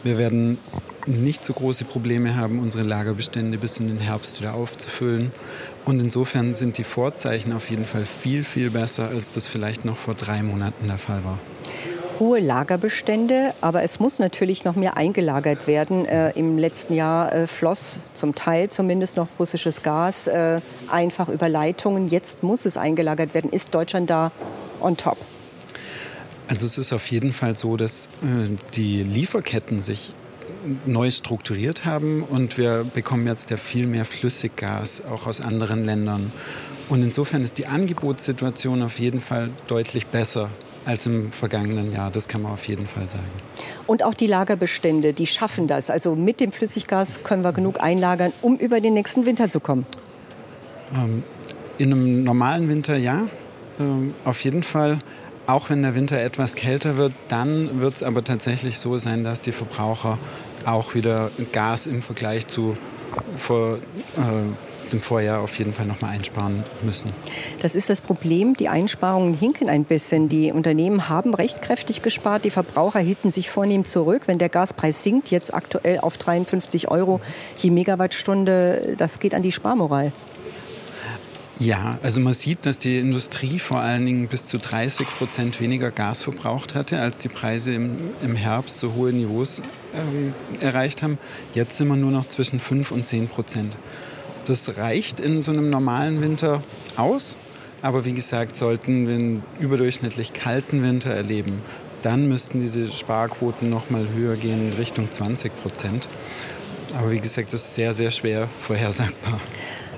Wir 0.02 0.18
werden 0.18 0.58
nicht 1.06 1.44
so 1.44 1.52
große 1.52 1.84
Probleme 1.84 2.36
haben, 2.36 2.58
unsere 2.58 2.84
Lagerbestände 2.84 3.58
bis 3.58 3.80
in 3.80 3.88
den 3.88 3.98
Herbst 3.98 4.40
wieder 4.40 4.54
aufzufüllen. 4.54 5.32
Und 5.84 6.00
insofern 6.00 6.54
sind 6.54 6.78
die 6.78 6.84
Vorzeichen 6.84 7.52
auf 7.52 7.70
jeden 7.70 7.84
Fall 7.84 8.04
viel, 8.04 8.44
viel 8.44 8.70
besser, 8.70 9.08
als 9.08 9.34
das 9.34 9.48
vielleicht 9.48 9.84
noch 9.84 9.96
vor 9.96 10.14
drei 10.14 10.42
Monaten 10.42 10.86
der 10.86 10.98
Fall 10.98 11.24
war 11.24 11.38
hohe 12.22 12.38
Lagerbestände, 12.38 13.52
aber 13.60 13.82
es 13.82 13.98
muss 13.98 14.20
natürlich 14.20 14.64
noch 14.64 14.76
mehr 14.76 14.96
eingelagert 14.96 15.66
werden. 15.66 16.06
Äh, 16.06 16.30
Im 16.38 16.56
letzten 16.56 16.94
Jahr 16.94 17.32
äh, 17.32 17.46
floss 17.48 18.04
zum 18.14 18.36
Teil 18.36 18.70
zumindest 18.70 19.16
noch 19.16 19.26
russisches 19.40 19.82
Gas 19.82 20.28
äh, 20.28 20.60
einfach 20.88 21.28
über 21.28 21.48
Leitungen. 21.48 22.08
Jetzt 22.08 22.44
muss 22.44 22.64
es 22.64 22.76
eingelagert 22.76 23.34
werden. 23.34 23.50
Ist 23.50 23.74
Deutschland 23.74 24.08
da 24.08 24.30
on 24.80 24.96
top? 24.96 25.18
Also 26.46 26.64
es 26.64 26.78
ist 26.78 26.92
auf 26.92 27.08
jeden 27.08 27.32
Fall 27.32 27.56
so, 27.56 27.76
dass 27.76 28.06
äh, 28.22 28.50
die 28.74 29.02
Lieferketten 29.02 29.80
sich 29.80 30.14
neu 30.86 31.10
strukturiert 31.10 31.84
haben 31.84 32.22
und 32.22 32.58
wir 32.58 32.84
bekommen 32.94 33.26
jetzt 33.26 33.50
ja 33.50 33.56
viel 33.56 33.86
mehr 33.86 34.04
Flüssiggas 34.04 35.02
auch 35.04 35.26
aus 35.26 35.40
anderen 35.40 35.84
Ländern. 35.84 36.32
Und 36.88 37.02
insofern 37.02 37.42
ist 37.42 37.58
die 37.58 37.66
Angebotssituation 37.66 38.82
auf 38.82 38.98
jeden 38.98 39.20
Fall 39.20 39.50
deutlich 39.66 40.06
besser 40.06 40.50
als 40.84 41.06
im 41.06 41.32
vergangenen 41.32 41.92
Jahr. 41.92 42.10
Das 42.10 42.28
kann 42.28 42.42
man 42.42 42.52
auf 42.52 42.66
jeden 42.66 42.86
Fall 42.86 43.08
sagen. 43.08 43.30
Und 43.86 44.02
auch 44.02 44.14
die 44.14 44.26
Lagerbestände, 44.26 45.12
die 45.12 45.26
schaffen 45.26 45.68
das. 45.68 45.90
Also 45.90 46.14
mit 46.14 46.40
dem 46.40 46.52
Flüssiggas 46.52 47.22
können 47.22 47.44
wir 47.44 47.52
genug 47.52 47.82
einlagern, 47.82 48.32
um 48.42 48.56
über 48.56 48.80
den 48.80 48.94
nächsten 48.94 49.26
Winter 49.26 49.48
zu 49.48 49.60
kommen. 49.60 49.86
Ähm, 50.94 51.22
in 51.78 51.92
einem 51.92 52.24
normalen 52.24 52.68
Winter 52.68 52.96
ja, 52.96 53.26
ähm, 53.78 54.14
auf 54.24 54.42
jeden 54.44 54.62
Fall. 54.62 54.98
Auch 55.46 55.70
wenn 55.70 55.82
der 55.82 55.94
Winter 55.94 56.20
etwas 56.20 56.54
kälter 56.54 56.96
wird, 56.96 57.12
dann 57.28 57.80
wird 57.80 57.96
es 57.96 58.02
aber 58.02 58.22
tatsächlich 58.22 58.78
so 58.78 58.98
sein, 58.98 59.24
dass 59.24 59.40
die 59.40 59.50
Verbraucher 59.50 60.18
auch 60.66 60.94
wieder 60.94 61.30
Gas 61.52 61.86
im 61.86 62.02
Vergleich 62.02 62.46
zu 62.46 62.76
vor, 63.36 63.78
äh, 64.16 64.90
dem 64.92 65.00
Vorjahr 65.00 65.40
auf 65.40 65.58
jeden 65.58 65.72
Fall 65.72 65.86
noch 65.86 66.00
mal 66.00 66.08
einsparen 66.08 66.64
müssen. 66.82 67.10
Das 67.60 67.74
ist 67.74 67.88
das 67.88 68.00
Problem. 68.00 68.54
Die 68.54 68.68
Einsparungen 68.68 69.34
hinken 69.34 69.68
ein 69.68 69.84
bisschen. 69.84 70.28
Die 70.28 70.52
Unternehmen 70.52 71.08
haben 71.08 71.34
recht 71.34 71.62
kräftig 71.62 72.02
gespart. 72.02 72.44
Die 72.44 72.50
Verbraucher 72.50 73.00
hielten 73.00 73.30
sich 73.30 73.50
vornehm 73.50 73.84
zurück. 73.84 74.22
Wenn 74.26 74.38
der 74.38 74.48
Gaspreis 74.48 75.02
sinkt, 75.02 75.30
jetzt 75.30 75.54
aktuell 75.54 76.00
auf 76.00 76.18
53 76.18 76.90
Euro 76.90 77.20
je 77.56 77.70
Megawattstunde, 77.70 78.94
das 78.98 79.18
geht 79.18 79.34
an 79.34 79.42
die 79.42 79.52
Sparmoral. 79.52 80.12
Ja, 81.64 81.96
also 82.02 82.20
man 82.20 82.32
sieht, 82.32 82.66
dass 82.66 82.76
die 82.76 82.98
Industrie 82.98 83.60
vor 83.60 83.78
allen 83.78 84.04
Dingen 84.04 84.26
bis 84.26 84.46
zu 84.46 84.58
30 84.58 85.06
Prozent 85.06 85.60
weniger 85.60 85.92
Gas 85.92 86.22
verbraucht 86.22 86.74
hatte, 86.74 86.98
als 86.98 87.20
die 87.20 87.28
Preise 87.28 87.72
im, 87.72 88.10
im 88.20 88.34
Herbst 88.34 88.80
so 88.80 88.94
hohe 88.94 89.12
Niveaus 89.12 89.62
ähm, 89.94 90.34
erreicht 90.60 91.02
haben. 91.02 91.18
Jetzt 91.54 91.76
sind 91.76 91.86
wir 91.86 91.94
nur 91.94 92.10
noch 92.10 92.24
zwischen 92.24 92.58
5 92.58 92.90
und 92.90 93.06
10 93.06 93.28
Prozent. 93.28 93.76
Das 94.44 94.76
reicht 94.76 95.20
in 95.20 95.44
so 95.44 95.52
einem 95.52 95.70
normalen 95.70 96.20
Winter 96.20 96.64
aus. 96.96 97.38
Aber 97.80 98.04
wie 98.04 98.14
gesagt, 98.14 98.56
sollten 98.56 99.06
wir 99.06 99.14
einen 99.14 99.44
überdurchschnittlich 99.60 100.32
kalten 100.32 100.82
Winter 100.82 101.10
erleben, 101.10 101.62
dann 102.02 102.26
müssten 102.26 102.58
diese 102.58 102.90
Sparquoten 102.90 103.70
noch 103.70 103.88
mal 103.88 104.08
höher 104.16 104.34
gehen, 104.34 104.72
Richtung 104.76 105.12
20 105.12 105.52
Prozent. 105.62 106.08
Aber 106.98 107.12
wie 107.12 107.20
gesagt, 107.20 107.52
das 107.52 107.66
ist 107.66 107.74
sehr, 107.76 107.94
sehr 107.94 108.10
schwer 108.10 108.48
vorhersagbar. 108.66 109.40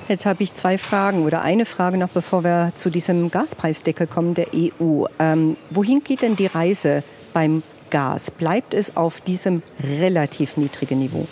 Jetzt 0.07 0.27
habe 0.27 0.43
ich 0.43 0.53
zwei 0.53 0.77
Fragen 0.77 1.25
oder 1.25 1.41
eine 1.41 1.65
Frage 1.65 1.97
noch, 1.97 2.11
bevor 2.11 2.45
wir 2.45 2.73
zu 2.75 2.91
diesem 2.91 3.31
Gaspreisdeckel 3.31 4.07
kommen 4.07 4.35
der 4.35 4.49
EU. 4.55 5.07
Ähm, 5.19 5.57
wohin 5.71 6.05
geht 6.05 6.21
denn 6.21 6.37
die 6.37 6.47
Reise 6.47 7.03
beim 7.33 7.63
Gas? 7.89 8.31
Bleibt 8.31 8.75
es 8.75 8.99
auf 8.99 9.23
diesem 9.23 9.63
relativ 9.83 10.59
niedrigen 10.59 10.99
Niveau? 10.99 11.27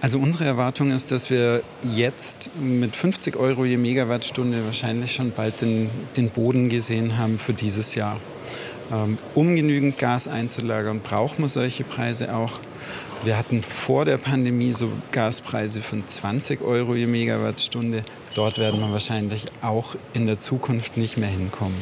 Also 0.00 0.18
unsere 0.18 0.44
Erwartung 0.44 0.92
ist, 0.92 1.10
dass 1.10 1.30
wir 1.30 1.62
jetzt 1.82 2.50
mit 2.60 2.94
50 2.94 3.36
Euro 3.36 3.64
je 3.64 3.78
Megawattstunde 3.78 4.64
wahrscheinlich 4.64 5.14
schon 5.14 5.32
bald 5.32 5.62
den, 5.62 5.90
den 6.16 6.30
Boden 6.30 6.68
gesehen 6.68 7.18
haben 7.18 7.38
für 7.40 7.54
dieses 7.54 7.96
Jahr. 7.96 8.20
Ähm, 8.92 9.18
um 9.34 9.56
genügend 9.56 9.98
Gas 9.98 10.28
einzulagern, 10.28 11.00
braucht 11.00 11.40
man 11.40 11.48
solche 11.48 11.82
Preise 11.82 12.36
auch. 12.36 12.60
Wir 13.24 13.38
hatten 13.38 13.62
vor 13.62 14.04
der 14.04 14.18
Pandemie 14.18 14.74
so 14.74 14.90
Gaspreise 15.10 15.80
von 15.80 16.06
20 16.06 16.60
Euro 16.60 16.94
je 16.94 17.06
Megawattstunde. 17.06 18.02
Dort 18.34 18.58
werden 18.58 18.80
wir 18.80 18.92
wahrscheinlich 18.92 19.46
auch 19.62 19.96
in 20.12 20.26
der 20.26 20.40
Zukunft 20.40 20.98
nicht 20.98 21.16
mehr 21.16 21.30
hinkommen 21.30 21.76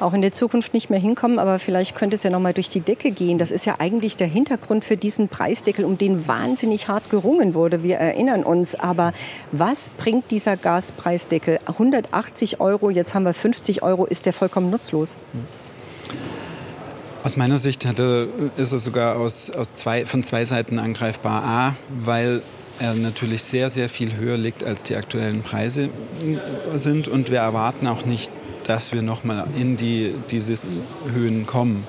auch 0.00 0.14
in 0.14 0.22
der 0.22 0.32
Zukunft 0.32 0.72
nicht 0.72 0.88
mehr 0.88 0.98
hinkommen, 0.98 1.38
aber 1.38 1.58
vielleicht 1.58 1.94
könnte 1.94 2.14
es 2.14 2.22
ja 2.22 2.30
noch 2.30 2.40
mal 2.40 2.54
durch 2.54 2.70
die 2.70 2.80
Decke 2.80 3.10
gehen. 3.10 3.36
Das 3.36 3.50
ist 3.50 3.66
ja 3.66 3.74
eigentlich 3.78 4.16
der 4.16 4.28
Hintergrund 4.28 4.82
für 4.84 4.96
diesen 4.96 5.28
Preisdeckel, 5.28 5.84
um 5.84 5.98
den 5.98 6.26
wahnsinnig 6.26 6.88
hart 6.88 7.10
gerungen 7.10 7.52
wurde. 7.52 7.82
Wir 7.82 7.96
erinnern 7.96 8.42
uns. 8.42 8.74
Aber 8.74 9.12
was 9.52 9.90
bringt 9.90 10.30
dieser 10.30 10.56
Gaspreisdeckel? 10.56 11.60
180 11.66 12.60
Euro, 12.60 12.88
jetzt 12.88 13.14
haben 13.14 13.24
wir 13.24 13.34
50 13.34 13.82
Euro, 13.82 14.06
ist 14.06 14.24
der 14.24 14.32
vollkommen 14.32 14.70
nutzlos? 14.70 15.16
Aus 17.22 17.36
meiner 17.36 17.58
Sicht 17.58 17.84
hatte, 17.84 18.28
ist 18.56 18.72
er 18.72 18.78
sogar 18.78 19.16
aus, 19.16 19.50
aus 19.50 19.74
zwei, 19.74 20.06
von 20.06 20.22
zwei 20.22 20.46
Seiten 20.46 20.78
angreifbar. 20.78 21.44
A, 21.44 21.76
weil 22.02 22.40
er 22.78 22.94
natürlich 22.94 23.42
sehr, 23.42 23.68
sehr 23.68 23.90
viel 23.90 24.16
höher 24.16 24.38
liegt, 24.38 24.64
als 24.64 24.84
die 24.84 24.96
aktuellen 24.96 25.42
Preise 25.42 25.90
sind. 26.74 27.08
Und 27.08 27.30
wir 27.30 27.40
erwarten 27.40 27.86
auch 27.86 28.06
nicht, 28.06 28.30
dass 28.64 28.92
wir 28.92 29.02
nochmal 29.02 29.48
in 29.54 29.76
die, 29.76 30.14
diese 30.30 30.54
Höhen 31.12 31.46
kommen. 31.46 31.84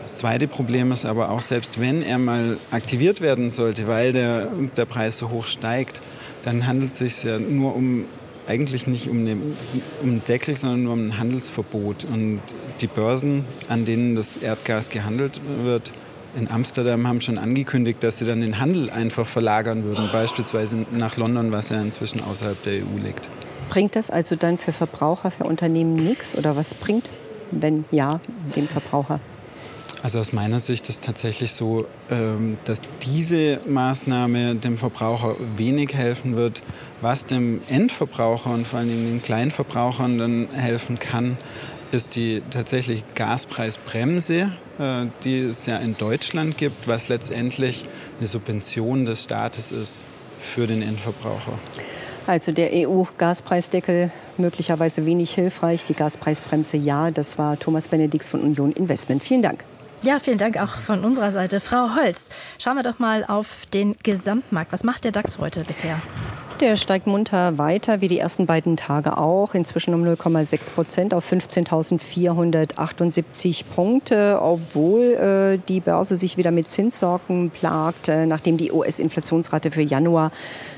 Das 0.00 0.14
zweite 0.14 0.46
Problem 0.46 0.92
ist 0.92 1.04
aber 1.04 1.30
auch, 1.30 1.42
selbst 1.42 1.80
wenn 1.80 2.02
er 2.02 2.18
mal 2.18 2.58
aktiviert 2.70 3.20
werden 3.20 3.50
sollte, 3.50 3.88
weil 3.88 4.12
der, 4.12 4.50
der 4.76 4.84
Preis 4.84 5.18
so 5.18 5.30
hoch 5.30 5.46
steigt, 5.46 6.00
dann 6.42 6.66
handelt 6.66 6.92
es 6.92 6.98
sich 6.98 7.24
ja 7.24 7.38
nur 7.38 7.74
um 7.74 8.04
eigentlich 8.46 8.86
nicht 8.86 9.08
um, 9.08 9.20
eine, 9.20 9.36
um 10.02 10.08
einen 10.08 10.22
Deckel, 10.26 10.54
sondern 10.54 10.84
nur 10.84 10.92
um 10.92 11.08
ein 11.08 11.18
Handelsverbot. 11.18 12.04
Und 12.04 12.40
die 12.80 12.86
Börsen, 12.86 13.44
an 13.68 13.84
denen 13.84 14.14
das 14.14 14.36
Erdgas 14.36 14.90
gehandelt 14.90 15.40
wird, 15.62 15.92
in 16.36 16.50
Amsterdam 16.50 17.06
haben 17.06 17.20
schon 17.20 17.38
angekündigt, 17.38 18.02
dass 18.02 18.18
sie 18.18 18.26
dann 18.26 18.40
den 18.40 18.58
Handel 18.58 18.90
einfach 18.90 19.26
verlagern 19.26 19.84
würden, 19.84 20.08
beispielsweise 20.10 20.84
nach 20.90 21.16
London, 21.16 21.52
was 21.52 21.68
ja 21.68 21.80
inzwischen 21.80 22.20
außerhalb 22.22 22.60
der 22.62 22.82
EU 22.82 22.98
liegt. 23.02 23.28
Bringt 23.70 23.94
das 23.94 24.10
also 24.10 24.34
dann 24.34 24.58
für 24.58 24.72
Verbraucher, 24.72 25.30
für 25.30 25.44
Unternehmen 25.44 25.94
nichts? 25.94 26.36
Oder 26.36 26.56
was 26.56 26.74
bringt, 26.74 27.10
wenn 27.50 27.84
ja, 27.92 28.20
dem 28.56 28.68
Verbraucher? 28.68 29.20
Also 30.04 30.18
aus 30.18 30.34
meiner 30.34 30.58
Sicht 30.58 30.90
ist 30.90 31.02
tatsächlich 31.02 31.52
so, 31.52 31.86
ähm, 32.10 32.58
dass 32.66 32.82
diese 33.06 33.58
Maßnahme 33.66 34.54
dem 34.54 34.76
Verbraucher 34.76 35.34
wenig 35.56 35.94
helfen 35.94 36.36
wird. 36.36 36.60
Was 37.00 37.24
dem 37.24 37.62
Endverbraucher 37.70 38.50
und 38.50 38.66
vor 38.66 38.80
allem 38.80 38.90
den 38.90 39.22
Kleinverbrauchern 39.22 40.18
dann 40.18 40.48
helfen 40.52 40.98
kann, 40.98 41.38
ist 41.90 42.16
die 42.16 42.42
tatsächlich 42.50 43.02
Gaspreisbremse, 43.14 44.52
äh, 44.78 45.06
die 45.24 45.38
es 45.38 45.64
ja 45.64 45.78
in 45.78 45.96
Deutschland 45.96 46.58
gibt, 46.58 46.86
was 46.86 47.08
letztendlich 47.08 47.86
eine 48.18 48.28
Subvention 48.28 49.06
des 49.06 49.24
Staates 49.24 49.72
ist 49.72 50.06
für 50.38 50.66
den 50.66 50.82
Endverbraucher. 50.82 51.58
Also 52.26 52.52
der 52.52 52.72
EU-Gaspreisdeckel 52.74 54.12
möglicherweise 54.36 55.06
wenig 55.06 55.32
hilfreich, 55.32 55.82
die 55.88 55.94
Gaspreisbremse 55.94 56.76
ja. 56.76 57.10
Das 57.10 57.38
war 57.38 57.58
Thomas 57.58 57.88
Benedix 57.88 58.28
von 58.28 58.42
Union 58.42 58.70
Investment. 58.72 59.24
Vielen 59.24 59.40
Dank. 59.40 59.64
Ja, 60.04 60.20
vielen 60.20 60.36
Dank 60.36 60.60
auch 60.60 60.80
von 60.80 61.02
unserer 61.02 61.32
Seite. 61.32 61.60
Frau 61.60 61.94
Holz, 61.94 62.28
schauen 62.58 62.76
wir 62.76 62.82
doch 62.82 62.98
mal 62.98 63.24
auf 63.24 63.64
den 63.72 63.96
Gesamtmarkt. 64.02 64.70
Was 64.70 64.84
macht 64.84 65.04
der 65.04 65.12
DAX 65.12 65.38
heute 65.38 65.64
bisher? 65.64 65.98
Der 66.60 66.76
steigt 66.76 67.08
munter 67.08 67.58
weiter, 67.58 68.00
wie 68.00 68.06
die 68.06 68.20
ersten 68.20 68.46
beiden 68.46 68.76
Tage 68.76 69.18
auch. 69.18 69.54
Inzwischen 69.54 69.92
um 69.92 70.04
0,6 70.04 70.70
Prozent 70.70 71.12
auf 71.12 71.28
15.478 71.30 73.64
Punkte, 73.74 74.38
obwohl 74.40 75.02
äh, 75.02 75.58
die 75.68 75.80
Börse 75.80 76.14
sich 76.14 76.36
wieder 76.36 76.52
mit 76.52 76.68
Zinssorgen 76.68 77.50
plagt, 77.50 78.08
äh, 78.08 78.24
nachdem 78.24 78.56
die 78.56 78.70
US-Inflationsrate 78.70 79.72
für 79.72 79.82
Januar 79.82 80.30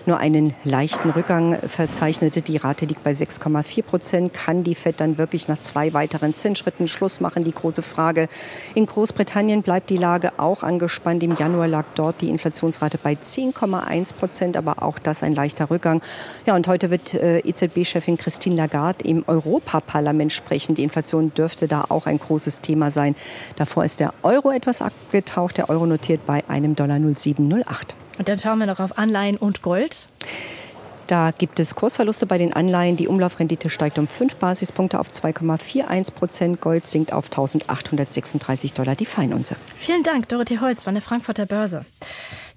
nur 0.06 0.16
einen 0.16 0.54
leichten 0.64 1.10
Rückgang 1.10 1.58
verzeichnete. 1.68 2.40
Die 2.40 2.56
Rate 2.56 2.86
liegt 2.86 3.04
bei 3.04 3.12
6,4 3.12 3.82
Prozent. 3.82 4.32
Kann 4.32 4.64
die 4.64 4.74
FED 4.74 4.98
dann 4.98 5.18
wirklich 5.18 5.46
nach 5.46 5.60
zwei 5.60 5.92
weiteren 5.92 6.32
Zinsschritten 6.32 6.88
Schluss 6.88 7.20
machen? 7.20 7.44
Die 7.44 7.52
große 7.52 7.82
Frage. 7.82 8.30
In 8.74 8.86
Großbritannien 8.86 9.60
bleibt 9.60 9.90
die 9.90 9.98
Lage 9.98 10.32
auch 10.38 10.62
angespannt. 10.62 11.22
Im 11.22 11.36
Januar 11.36 11.68
lag 11.68 11.84
dort 11.96 12.22
die 12.22 12.30
Inflationsrate 12.30 12.96
bei 12.96 13.12
10,1 13.12 14.14
Prozent, 14.14 14.56
aber 14.56 14.82
auch 14.82 14.98
das 14.98 15.22
ein 15.22 15.34
leichter 15.34 15.65
Rückgang. 15.70 15.86
Rückgang. 15.86 16.02
Ja, 16.46 16.54
und 16.54 16.68
heute 16.68 16.90
wird 16.90 17.14
äh, 17.14 17.40
EZB-Chefin 17.40 18.16
Christine 18.16 18.56
Lagarde 18.56 19.04
im 19.04 19.24
Europaparlament 19.26 20.32
sprechen. 20.32 20.74
Die 20.74 20.82
Inflation 20.82 21.32
dürfte 21.34 21.68
da 21.68 21.84
auch 21.88 22.06
ein 22.06 22.18
großes 22.18 22.60
Thema 22.60 22.90
sein. 22.90 23.14
Davor 23.56 23.84
ist 23.84 24.00
der 24.00 24.14
Euro 24.22 24.50
etwas 24.50 24.82
abgetaucht. 24.82 25.58
Der 25.58 25.68
Euro 25.68 25.86
notiert 25.86 26.26
bei 26.26 26.42
einem 26.48 26.74
Dollar 26.74 26.98
0708. 26.98 27.94
Und 28.18 28.28
dann 28.28 28.38
schauen 28.38 28.58
wir 28.58 28.66
noch 28.66 28.80
auf 28.80 28.98
Anleihen 28.98 29.36
und 29.36 29.62
Gold. 29.62 30.08
Da 31.06 31.30
gibt 31.30 31.60
es 31.60 31.76
Kursverluste 31.76 32.26
bei 32.26 32.38
den 32.38 32.52
Anleihen. 32.52 32.96
Die 32.96 33.06
Umlaufrendite 33.06 33.68
steigt 33.68 33.98
um 33.98 34.08
5 34.08 34.36
Basispunkte 34.36 34.98
auf 34.98 35.08
2,41 35.08 36.12
Prozent. 36.12 36.60
Gold 36.60 36.86
sinkt 36.86 37.12
auf 37.12 37.26
1836 37.26 38.72
Dollar 38.72 38.96
die 38.96 39.06
Feinunze. 39.06 39.54
Vielen 39.76 40.02
Dank, 40.02 40.28
Dorothee 40.28 40.58
Holz 40.58 40.82
von 40.82 40.94
der 40.94 41.02
Frankfurter 41.02 41.46
Börse. 41.46 41.84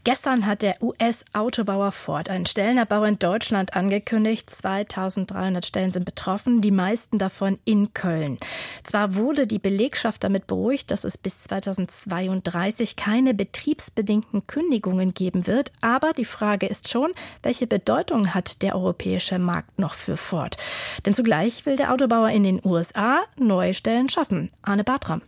Gestern 0.05 0.45
hat 0.45 0.61
der 0.61 0.81
US-Autobauer 0.81 1.91
Ford 1.91 2.29
einen 2.29 2.45
Stellenabbau 2.45 3.03
in 3.03 3.19
Deutschland 3.19 3.75
angekündigt. 3.75 4.49
2300 4.49 5.65
Stellen 5.65 5.91
sind 5.91 6.05
betroffen, 6.05 6.61
die 6.61 6.71
meisten 6.71 7.17
davon 7.17 7.59
in 7.65 7.93
Köln. 7.93 8.37
Zwar 8.83 9.15
wurde 9.15 9.45
die 9.45 9.59
Belegschaft 9.59 10.23
damit 10.23 10.47
beruhigt, 10.47 10.89
dass 10.91 11.03
es 11.03 11.17
bis 11.17 11.41
2032 11.43 12.95
keine 12.95 13.33
betriebsbedingten 13.33 14.47
Kündigungen 14.47 15.13
geben 15.13 15.47
wird, 15.47 15.73
aber 15.81 16.13
die 16.13 16.25
Frage 16.25 16.67
ist 16.67 16.87
schon, 16.87 17.11
welche 17.43 17.67
Bedeutung 17.67 18.33
hat 18.33 18.61
der 18.61 18.75
europäische 18.75 19.37
Markt 19.37 19.79
noch 19.79 19.95
für 19.95 20.15
Ford? 20.15 20.55
Denn 21.05 21.13
zugleich 21.13 21.65
will 21.65 21.75
der 21.75 21.91
Autobauer 21.91 22.29
in 22.29 22.43
den 22.43 22.61
USA 22.63 23.23
neue 23.37 23.73
Stellen 23.73 24.07
schaffen. 24.07 24.49
Arne 24.61 24.85
Bartram. 24.85 25.21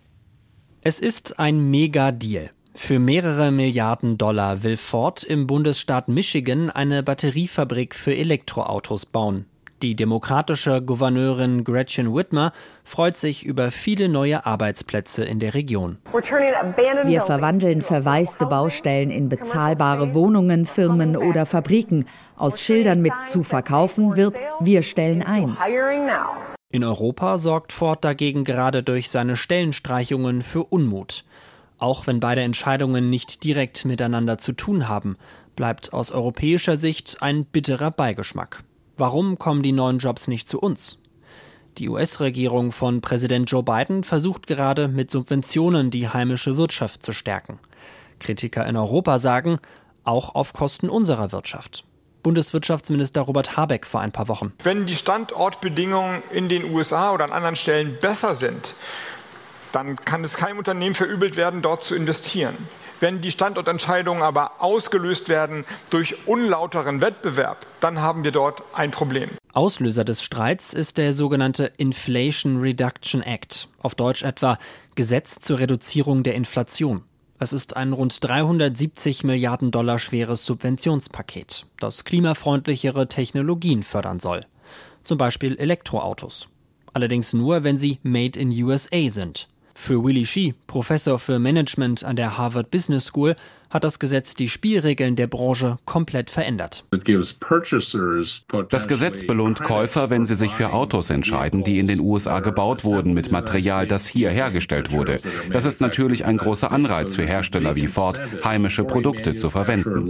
Es 0.82 1.00
ist 1.00 1.40
ein 1.40 1.70
Mega-Deal. 1.70 2.52
Für 2.74 3.00
mehrere 3.00 3.52
Milliarden 3.52 4.18
Dollar 4.18 4.64
will 4.64 4.78
Ford 4.78 5.24
im 5.24 5.46
Bundesstaat 5.46 6.08
Michigan 6.08 6.70
eine 6.70 7.04
Batteriefabrik 7.04 7.94
für 7.94 8.16
Elektroautos 8.16 9.06
bauen. 9.06 9.46
Die 9.82 9.96
demokratische 9.96 10.82
Gouverneurin 10.82 11.64
Gretchen 11.64 12.14
Whitmer 12.16 12.54
freut 12.84 13.18
sich 13.18 13.46
über 13.46 13.72
viele 13.72 14.10
neue 14.10 14.46
Arbeitsplätze 14.46 15.26
in 15.26 15.40
der 15.40 15.54
Region. 15.54 15.98
Wir 17.06 17.22
verwandeln 17.24 17.82
verwaiste 17.82 18.46
Baustellen 18.46 19.10
in 19.10 19.28
bezahlbare 19.28 20.14
Wohnungen, 20.14 20.66
Firmen 20.66 21.18
oder 21.18 21.46
Fabriken. 21.46 22.06
Aus 22.38 22.62
Schildern 22.62 23.02
mit 23.02 23.14
zu 23.28 23.44
verkaufen 23.44 24.16
wird, 24.16 24.36
wir 24.60 24.84
stellen 24.84 25.24
ein. 25.24 25.58
In 26.72 26.84
Europa 26.86 27.38
sorgt 27.38 27.74
Ford 27.74 28.06
dagegen 28.06 28.46
gerade 28.46 28.82
durch 28.82 29.10
seine 29.10 29.36
Stellenstreichungen 29.36 30.42
für 30.42 30.64
Unmut. 30.64 31.26
Auch 31.82 32.06
wenn 32.06 32.20
beide 32.20 32.42
Entscheidungen 32.42 33.10
nicht 33.10 33.44
direkt 33.44 33.86
miteinander 33.86 34.38
zu 34.38 34.54
tun 34.54 34.88
haben, 34.88 35.18
bleibt 35.56 35.94
aus 35.94 36.12
europäischer 36.12 36.78
Sicht 36.78 37.24
ein 37.24 37.44
bitterer 37.44 37.90
Beigeschmack. 37.90 38.64
Warum 38.98 39.40
kommen 39.40 39.64
die 39.64 39.72
neuen 39.72 39.98
Jobs 39.98 40.28
nicht 40.28 40.48
zu 40.48 40.60
uns? 40.60 41.00
Die 41.80 41.90
US-Regierung 41.90 42.72
von 42.72 43.02
Präsident 43.02 43.50
Joe 43.50 43.64
Biden 43.64 44.04
versucht 44.04 44.46
gerade 44.46 44.90
mit 44.90 45.10
Subventionen 45.10 45.90
die 45.90 46.08
heimische 46.08 46.56
Wirtschaft 46.56 47.04
zu 47.04 47.14
stärken. 47.14 47.58
Kritiker 48.20 48.68
in 48.68 48.78
Europa 48.78 49.18
sagen, 49.18 49.58
auch 50.04 50.36
auf 50.36 50.54
Kosten 50.54 50.88
unserer 50.88 51.32
Wirtschaft. 51.32 51.84
Bundeswirtschaftsminister 52.22 53.22
Robert 53.22 53.58
Habeck 53.58 53.88
vor 53.88 54.02
ein 54.02 54.12
paar 54.12 54.28
Wochen. 54.28 54.54
Wenn 54.62 54.86
die 54.86 54.94
Standortbedingungen 54.94 56.22
in 56.32 56.48
den 56.48 56.72
USA 56.72 57.12
oder 57.12 57.24
an 57.24 57.32
anderen 57.32 57.56
Stellen 57.56 57.98
besser 58.00 58.36
sind, 58.36 58.76
dann 59.72 59.96
kann 59.96 60.24
es 60.24 60.36
keinem 60.36 60.58
Unternehmen 60.58 60.96
verübelt 60.96 61.36
werden, 61.36 61.62
dort 61.62 61.84
zu 61.84 61.96
investieren. 61.96 62.58
Wenn 63.00 63.20
die 63.20 63.32
Standortentscheidungen 63.32 64.22
aber 64.22 64.62
ausgelöst 64.62 65.28
werden 65.28 65.66
durch 65.90 66.28
unlauteren 66.28 67.02
Wettbewerb, 67.02 67.66
dann 67.80 68.00
haben 68.00 68.24
wir 68.24 68.32
dort 68.32 68.64
ein 68.74 68.92
Problem. 68.92 69.32
Auslöser 69.54 70.06
des 70.06 70.22
Streits 70.22 70.74
ist 70.74 70.98
der 70.98 71.14
sogenannte 71.14 71.72
Inflation 71.78 72.62
Reduction 72.62 73.24
Act, 73.24 73.70
auf 73.80 73.96
Deutsch 73.96 74.24
etwa 74.24 74.60
Gesetz 74.94 75.40
zur 75.40 75.58
Reduzierung 75.58 76.22
der 76.22 76.36
Inflation. 76.36 77.04
Es 77.40 77.54
ist 77.54 77.76
ein 77.76 77.92
rund 77.92 78.24
370 78.24 79.24
Milliarden 79.24 79.72
Dollar 79.72 79.98
schweres 79.98 80.46
Subventionspaket, 80.46 81.66
das 81.80 82.04
klimafreundlichere 82.04 83.08
Technologien 83.08 83.82
fördern 83.82 84.20
soll. 84.20 84.46
Zum 85.04 85.18
Beispiel 85.18 85.58
Elektroautos. 85.58 86.50
Allerdings 86.94 87.34
nur, 87.34 87.64
wenn 87.64 87.80
sie 87.80 87.98
Made 88.04 88.40
in 88.40 88.52
USA 88.64 89.10
sind. 89.10 89.48
Für 89.74 90.04
Willy 90.04 90.26
Shih, 90.26 90.54
Professor 90.68 91.20
für 91.20 91.40
Management 91.40 92.04
an 92.04 92.16
der 92.16 92.38
Harvard 92.38 92.72
Business 92.72 93.06
School, 93.06 93.36
hat 93.72 93.84
das 93.84 94.00
Gesetz 94.00 94.36
die 94.36 94.50
Spielregeln 94.50 95.16
der 95.16 95.28
Branche 95.28 95.78
komplett 95.86 96.30
verändert. 96.30 96.86
Das 98.70 98.88
Gesetz 98.88 99.26
belohnt 99.26 99.64
Käufer, 99.64 100.10
wenn 100.10 100.26
sie 100.26 100.36
sich 100.36 100.52
für 100.52 100.74
Autos 100.74 101.10
entscheiden, 101.10 101.64
die 101.64 101.80
in 101.80 101.88
den 101.88 102.02
USA 102.02 102.42
gebaut 102.42 102.84
wurden 102.84 103.14
mit 103.14 103.32
Material, 103.32 103.88
das 103.88 104.08
hier 104.08 104.30
hergestellt 104.30 104.92
wurde. 104.92 105.20
Das 105.52 105.66
ist 105.66 105.80
natürlich 105.80 106.26
ein 106.26 106.38
großer 106.38 106.72
Anreiz 106.72 107.16
für 107.16 107.26
Hersteller 107.26 107.76
wie 107.76 107.88
Ford, 107.88 108.20
heimische 108.44 108.84
Produkte 108.84 109.36
zu 109.36 109.50
verwenden. 109.50 110.10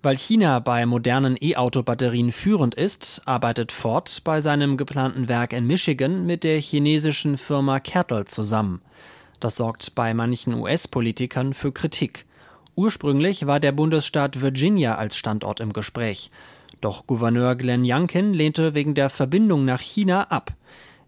Weil 0.00 0.16
China 0.16 0.60
bei 0.60 0.86
modernen 0.86 1.36
E-Auto-Batterien 1.40 2.30
führend 2.30 2.76
ist, 2.76 3.22
arbeitet 3.24 3.72
Ford 3.72 4.20
bei 4.22 4.40
seinem 4.40 4.76
geplanten 4.76 5.28
Werk 5.28 5.52
in 5.52 5.66
Michigan 5.66 6.24
mit 6.24 6.44
der 6.44 6.60
chinesischen 6.60 7.36
Firma 7.36 7.80
Kettle 7.80 8.24
zusammen. 8.24 8.80
Das 9.40 9.56
sorgt 9.56 9.96
bei 9.96 10.14
manchen 10.14 10.54
US-Politikern 10.54 11.52
für 11.52 11.72
Kritik. 11.72 12.26
Ursprünglich 12.76 13.48
war 13.48 13.58
der 13.58 13.72
Bundesstaat 13.72 14.40
Virginia 14.40 14.94
als 14.94 15.16
Standort 15.16 15.58
im 15.58 15.72
Gespräch. 15.72 16.30
Doch 16.80 17.08
Gouverneur 17.08 17.56
Glenn 17.56 17.82
Youngkin 17.84 18.32
lehnte 18.32 18.74
wegen 18.74 18.94
der 18.94 19.10
Verbindung 19.10 19.64
nach 19.64 19.80
China 19.80 20.22
ab. 20.30 20.52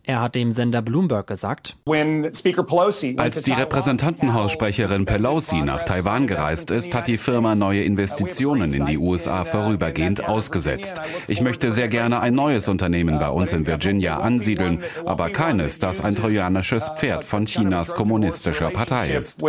Er 0.03 0.21
hat 0.23 0.35
dem 0.35 0.51
Sender 0.51 0.83
Bloomberg 0.83 1.27
gesagt, 1.27 1.77
als 1.87 3.43
die 3.43 3.53
Repräsentantenhaussprecherin 3.53 5.07
Pelosi 5.07 5.61
nach 5.63 5.85
Taiwan 5.85 6.27
gereist 6.27 6.71
ist, 6.71 6.95
hat 6.95 7.07
die 7.07 7.19
Firma 7.19 7.55
neue 7.55 7.83
Investitionen 7.83 8.73
in 8.73 8.87
die 8.87 8.99
USA 8.99 9.45
vorübergehend 9.45 10.27
ausgesetzt. 10.27 11.01
Ich 11.29 11.43
möchte 11.43 11.71
sehr 11.71 11.89
gerne 11.89 12.21
ein 12.21 12.35
neues 12.35 12.69
Unternehmen 12.69 13.19
bei 13.19 13.29
uns 13.29 13.53
in 13.53 13.67
Virginia 13.67 14.19
ansiedeln, 14.21 14.83
aber 15.05 15.29
keines, 15.31 15.79
das 15.79 16.01
ein 16.01 16.17
trojanisches 16.17 16.91
Pferd 16.97 17.25
von 17.25 17.45
Chinas 17.45 17.95
kommunistischer 17.95 18.71
Partei 18.71 19.11
ist. 19.11 19.41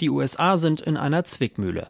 Die 0.00 0.10
USA 0.10 0.56
sind 0.56 0.80
in 0.80 0.96
einer 0.96 1.24
Zwickmühle. 1.24 1.88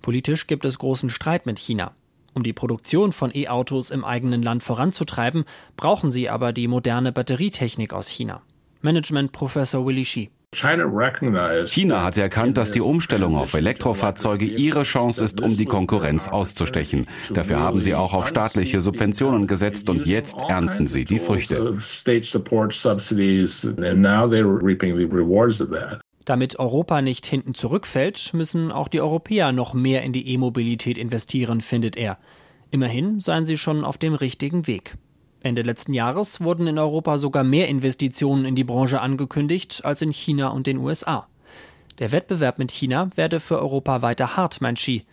Politisch 0.00 0.46
gibt 0.46 0.64
es 0.64 0.78
großen 0.78 1.10
Streit 1.10 1.46
mit 1.46 1.58
China. 1.58 1.92
Um 2.34 2.42
die 2.42 2.52
Produktion 2.52 3.12
von 3.12 3.30
E-Autos 3.34 3.90
im 3.90 4.04
eigenen 4.04 4.42
Land 4.42 4.62
voranzutreiben, 4.62 5.44
brauchen 5.76 6.10
sie 6.10 6.28
aber 6.28 6.52
die 6.52 6.68
moderne 6.68 7.12
Batterietechnik 7.12 7.92
aus 7.92 8.08
China. 8.08 8.42
Management-Professor 8.80 9.86
Willy 9.86 10.04
Shi. 10.04 10.30
China 11.66 12.04
hat 12.04 12.14
erkannt, 12.18 12.58
dass 12.58 12.70
die 12.70 12.82
Umstellung 12.82 13.36
auf 13.36 13.54
Elektrofahrzeuge 13.54 14.44
ihre 14.44 14.82
Chance 14.82 15.24
ist, 15.24 15.40
um 15.40 15.56
die 15.56 15.64
Konkurrenz 15.64 16.28
auszustechen. 16.28 17.06
Dafür 17.32 17.58
haben 17.60 17.80
sie 17.80 17.94
auch 17.94 18.12
auf 18.12 18.28
staatliche 18.28 18.82
Subventionen 18.82 19.46
gesetzt 19.46 19.88
und 19.88 20.04
jetzt 20.04 20.36
ernten 20.46 20.84
sie 20.84 21.06
die 21.06 21.20
Früchte. 21.20 21.78
Damit 26.24 26.58
Europa 26.58 27.02
nicht 27.02 27.26
hinten 27.26 27.54
zurückfällt, 27.54 28.32
müssen 28.32 28.70
auch 28.70 28.88
die 28.88 29.00
Europäer 29.00 29.52
noch 29.52 29.74
mehr 29.74 30.02
in 30.02 30.12
die 30.12 30.28
E-Mobilität 30.28 30.96
investieren, 30.96 31.60
findet 31.60 31.96
er. 31.96 32.18
Immerhin 32.70 33.20
seien 33.20 33.44
sie 33.44 33.58
schon 33.58 33.84
auf 33.84 33.98
dem 33.98 34.14
richtigen 34.14 34.66
Weg. 34.66 34.96
Ende 35.42 35.62
letzten 35.62 35.92
Jahres 35.92 36.40
wurden 36.40 36.68
in 36.68 36.78
Europa 36.78 37.18
sogar 37.18 37.42
mehr 37.42 37.68
Investitionen 37.68 38.44
in 38.44 38.54
die 38.54 38.64
Branche 38.64 39.00
angekündigt 39.00 39.84
als 39.84 40.00
in 40.00 40.12
China 40.12 40.48
und 40.48 40.68
den 40.68 40.78
USA. 40.78 41.26
Der 41.98 42.12
Wettbewerb 42.12 42.58
mit 42.58 42.70
China 42.70 43.10
werde 43.16 43.40
für 43.40 43.58
Europa 43.58 44.02
weiter 44.02 44.36
hart, 44.36 44.60
meint 44.60 44.78
Xi, 44.78 45.04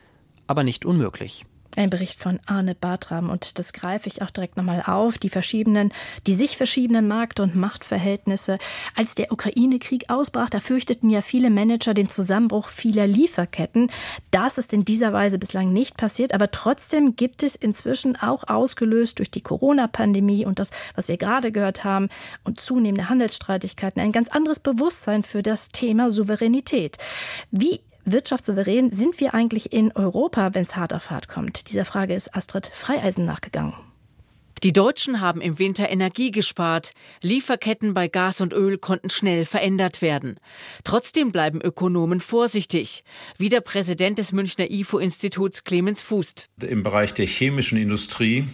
aber 0.46 0.64
nicht 0.64 0.86
unmöglich. 0.86 1.46
Ein 1.76 1.92
Bericht 1.92 2.20
von 2.20 2.40
Arne 2.48 2.74
Bartram 2.74 3.30
und 3.30 3.60
das 3.60 3.74
greife 3.74 4.10
ich 4.10 4.24
auch 4.24 4.32
direkt 4.32 4.58
nochmal 4.58 4.84
auf. 4.86 5.20
Die 5.20 5.30
verschiedenen, 5.30 5.94
die 6.26 6.34
sich 6.34 6.58
verschiedenen 6.58 7.08
Markt- 7.08 7.40
und 7.40 7.56
Machtverhältnisse. 7.56 8.58
Als 8.98 9.14
der 9.14 9.32
Ukraine-Krieg 9.32 10.10
ausbrach, 10.10 10.50
da 10.50 10.62
fürchteten 10.62 11.12
ja 11.12 11.22
viele 11.22 11.52
Manager 11.52 11.94
den 11.94 12.10
Zusammenbruch 12.10 12.70
vieler 12.70 13.06
Lieferketten. 13.06 13.92
Das 14.32 14.58
ist 14.58 14.74
in 14.74 14.84
dieser 14.84 15.14
Weise 15.14 15.38
bislang 15.38 15.72
nicht 15.72 15.96
passiert, 15.96 16.34
aber 16.34 16.50
trotzdem 16.50 17.16
gibt 17.16 17.44
es 17.44 17.56
inzwischen 17.56 18.16
auch 18.16 18.48
ausgelöst 18.48 19.20
durch 19.20 19.30
die 19.30 19.42
Corona-Pandemie 19.42 20.48
und 20.48 20.58
das, 20.58 20.72
was 20.96 21.08
wir 21.08 21.18
gerade 21.18 21.52
gehört 21.52 21.84
haben 21.84 22.10
und 22.44 22.60
zunehmende 22.60 23.10
Handelsstreitigkeiten 23.10 24.02
ein 24.02 24.12
ganz 24.12 24.30
anderes 24.30 24.60
Bewusstsein 24.60 25.22
für 25.24 25.44
das 25.44 25.70
Thema 25.70 26.10
Souveränität. 26.10 26.98
Wie 27.52 27.82
wirtschaftssouverän 28.12 28.92
sind 28.92 29.20
wir 29.20 29.34
eigentlich 29.34 29.74
in 29.74 29.92
Europa, 29.94 30.54
wenn 30.54 30.64
es 30.64 30.76
hart 30.76 30.94
auf 30.94 31.10
hart 31.10 31.28
kommt? 31.28 31.70
Dieser 31.70 31.86
Frage 31.86 32.14
ist 32.14 32.36
Astrid 32.36 32.72
Freieisen 32.74 33.26
nachgegangen. 33.26 33.74
Die 34.64 34.74
Deutschen 34.74 35.22
haben 35.22 35.40
im 35.40 35.58
Winter 35.58 35.90
Energie 35.90 36.32
gespart. 36.32 36.92
Lieferketten 37.22 37.94
bei 37.94 38.10
Gas 38.10 38.42
und 38.42 38.52
Öl 38.52 38.78
konnten 38.78 39.10
schnell 39.10 39.46
verändert 39.46 40.02
werden. 40.02 40.38
Trotzdem 40.84 41.32
bleiben 41.32 41.62
Ökonomen 41.62 42.20
vorsichtig, 42.20 43.06
wie 43.38 43.48
der 43.48 43.62
Präsident 43.62 44.18
des 44.18 44.34
Münchner 44.34 44.70
IFO-Instituts 44.70 45.64
Clemens 45.64 46.02
Fußt. 46.02 46.50
Im 46.62 46.84
Bereich 46.84 47.14
der 47.14 47.26
chemischen 47.26 47.78
Industrie 47.78 48.50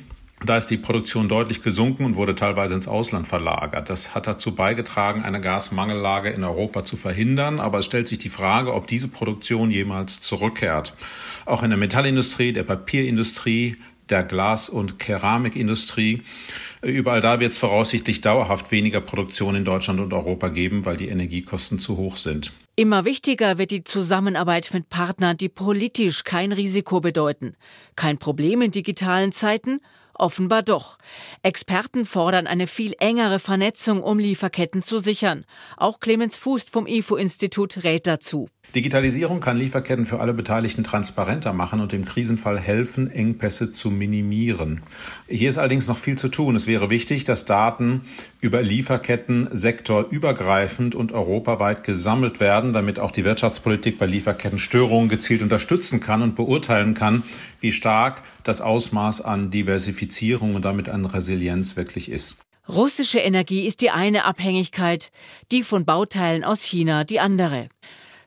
da 0.50 0.58
ist 0.58 0.68
die 0.68 0.78
Produktion 0.78 1.30
deutlich 1.30 1.62
gesunken 1.62 2.06
und 2.06 2.16
wurde 2.16 2.36
teilweise 2.36 2.74
ins 2.74 2.88
Ausland 2.88 3.28
verlagert. 3.28 3.90
Das 3.90 4.14
hat 4.14 4.28
dazu 4.28 4.54
beigetragen, 4.56 5.24
eine 5.24 5.40
Gasmangellage 5.40 6.30
in 6.30 6.44
Europa 6.44 6.84
zu 6.84 6.98
verhindern. 6.98 7.60
Aber 7.60 7.80
es 7.80 7.86
stellt 7.86 8.08
sich 8.08 8.20
die 8.20 8.30
Frage, 8.30 8.74
ob 8.74 8.88
diese 8.88 9.08
Produktion 9.08 9.72
jemals 9.72 10.22
zurückkehrt. 10.22 10.94
Auch 11.46 11.64
in 11.64 11.70
der 11.70 11.80
Metallindustrie, 11.80 12.54
der 12.54 12.64
Papierindustrie, 12.64 13.78
der 14.10 14.24
Glas- 14.24 14.70
und 14.70 15.00
Keramikindustrie. 15.00 16.22
Überall 16.82 17.22
da 17.22 17.40
wird 17.40 17.52
es 17.52 17.58
voraussichtlich 17.58 18.22
dauerhaft 18.22 18.72
weniger 18.72 19.02
Produktion 19.02 19.56
in 19.56 19.66
Deutschland 19.66 20.00
und 20.00 20.14
Europa 20.14 20.50
geben, 20.50 20.86
weil 20.86 20.98
die 20.98 21.08
Energiekosten 21.08 21.80
zu 21.80 21.98
hoch 21.98 22.18
sind. 22.18 22.54
Immer 22.76 23.06
wichtiger 23.06 23.58
wird 23.58 23.72
die 23.72 23.84
Zusammenarbeit 23.84 24.70
mit 24.74 24.90
Partnern, 24.90 25.38
die 25.38 25.50
politisch 25.50 26.24
kein 26.24 26.52
Risiko 26.52 27.00
bedeuten. 27.00 27.56
Kein 27.96 28.18
Problem 28.18 28.62
in 28.62 28.72
digitalen 28.72 29.32
Zeiten 29.32 29.80
Offenbar 30.18 30.64
doch. 30.64 30.98
Experten 31.44 32.06
fordern 32.06 32.48
eine 32.48 32.68
viel 32.68 32.96
engere 33.00 33.38
Vernetzung, 33.38 34.02
um 34.02 34.18
Lieferketten 34.18 34.82
zu 34.82 35.00
sichern. 35.00 35.44
Auch 35.76 36.00
Clemens 36.00 36.38
Fuß 36.38 36.64
vom 36.72 36.88
IFO-Institut 36.88 37.84
rät 37.84 38.08
dazu. 38.08 38.48
Digitalisierung 38.74 39.42
kann 39.42 39.58
Lieferketten 39.58 40.06
für 40.06 40.20
alle 40.20 40.34
Beteiligten 40.34 40.84
transparenter 40.84 41.54
machen 41.54 41.82
und 41.82 41.94
im 41.94 42.04
Krisenfall 42.04 42.60
helfen, 42.60 43.12
Engpässe 43.12 43.72
zu 43.72 43.92
minimieren. 43.92 44.82
Hier 45.28 45.50
ist 45.50 45.58
allerdings 45.58 45.88
noch 45.88 45.98
viel 45.98 46.18
zu 46.18 46.30
tun. 46.30 46.56
Es 46.56 46.66
wäre 46.66 46.90
wichtig, 46.90 47.26
dass 47.26 47.46
Daten 47.46 48.02
über 48.42 48.62
Lieferketten 48.64 49.50
sektorübergreifend 49.52 50.96
und 50.96 51.12
europaweit 51.12 51.84
gesammelt 51.84 52.40
werden, 52.40 52.74
damit 52.74 53.00
auch 53.00 53.12
die 53.12 53.24
Wirtschaftspolitik 53.24 54.00
bei 54.00 54.08
Lieferkettenstörungen 54.08 55.10
gezielt 55.10 55.42
unterstützen 55.42 56.00
kann 56.00 56.22
und 56.22 56.36
beurteilen 56.36 56.96
kann, 56.96 57.24
wie 57.60 57.72
stark 57.72 58.24
das 58.44 58.62
Ausmaß 58.62 59.22
an 59.22 59.52
Diversifizierung 59.52 60.05
und 60.56 60.64
damit 60.64 60.90
an 60.90 61.06
Resilienz 61.06 61.76
wirklich 61.76 62.10
ist. 62.10 62.38
Russische 62.68 63.20
Energie 63.20 63.68
ist 63.68 63.82
die 63.82 63.92
eine 63.92 64.26
Abhängigkeit, 64.26 65.12
die 65.52 65.62
von 65.62 65.86
Bauteilen 65.86 66.44
aus 66.44 66.62
China 66.62 67.04
die 67.04 67.20
andere. 67.20 67.70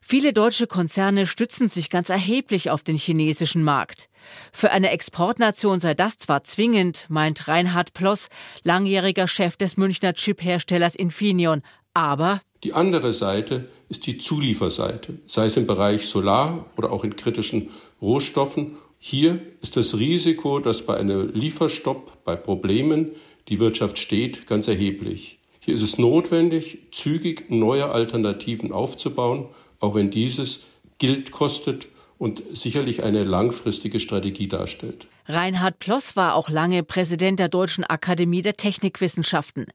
Viele 0.01 0.33
deutsche 0.33 0.67
Konzerne 0.67 1.27
stützen 1.27 1.69
sich 1.69 1.91
ganz 1.91 2.09
erheblich 2.09 2.71
auf 2.71 2.83
den 2.83 2.97
chinesischen 2.97 3.63
Markt. 3.63 4.09
Für 4.53 4.71
eine 4.71 4.91
Exportnation 4.91 5.81
sei 5.81 5.95
das 5.95 6.19
zwar 6.19 6.45
zwingend, 6.45 7.05
meint 7.09 7.49
Reinhard 7.49 7.93
Ploss, 7.95 8.29
langjähriger 8.63 9.29
Chef 9.29 9.57
des 9.57 9.77
Münchner 9.77 10.15
Chipherstellers 10.15 10.95
Infineon, 10.95 11.63
aber 11.95 12.41
die 12.65 12.73
andere 12.73 13.13
Seite 13.13 13.69
ist 13.89 14.07
die 14.07 14.19
Zulieferseite, 14.19 15.19
sei 15.27 15.47
es 15.47 15.57
im 15.57 15.67
Bereich 15.67 16.09
Solar 16.09 16.67
oder 16.77 16.91
auch 16.91 17.05
in 17.05 17.15
kritischen 17.15 17.71
Rohstoffen. 18.03 18.77
Hier 18.99 19.41
ist 19.61 19.77
das 19.77 19.97
Risiko, 19.97 20.59
dass 20.59 20.83
bei 20.83 20.97
einem 20.97 21.33
Lieferstopp, 21.33 22.25
bei 22.25 22.35
Problemen 22.35 23.13
die 23.49 23.61
Wirtschaft 23.61 23.99
steht, 23.99 24.47
ganz 24.47 24.67
erheblich. 24.67 25.39
Hier 25.61 25.75
ist 25.75 25.83
es 25.83 25.99
notwendig, 25.99 26.79
zügig 26.91 27.49
neue 27.49 27.91
Alternativen 27.91 28.73
aufzubauen, 28.73 29.47
auch 29.79 29.95
wenn 29.95 30.11
dieses 30.11 30.65
Geld 30.99 31.31
kostet 31.31 31.87
und 32.19 32.43
sicherlich 32.53 33.05
eine 33.05 33.23
langfristige 33.23 34.01
Strategie 34.01 34.49
darstellt. 34.49 35.07
Reinhard 35.31 35.79
Ploss 35.79 36.17
war 36.17 36.35
auch 36.35 36.49
lange 36.49 36.83
Präsident 36.83 37.39
der 37.39 37.51
Deutschen 37.51 37.85
Akademie 37.85 38.41
der 38.41 38.57
Technikwissenschaften. 38.57 39.67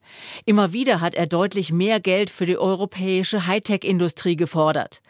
Immer 0.46 0.74
wieder 0.74 1.00
hat 1.00 1.14
er 1.14 1.28
deutlich 1.28 1.72
mehr 1.72 2.00
Geld 2.00 2.32
für 2.32 2.48
die 2.48 2.58
europäische 2.58 3.46
Hightech-Industrie 3.46 4.36
gefordert. 4.36 5.04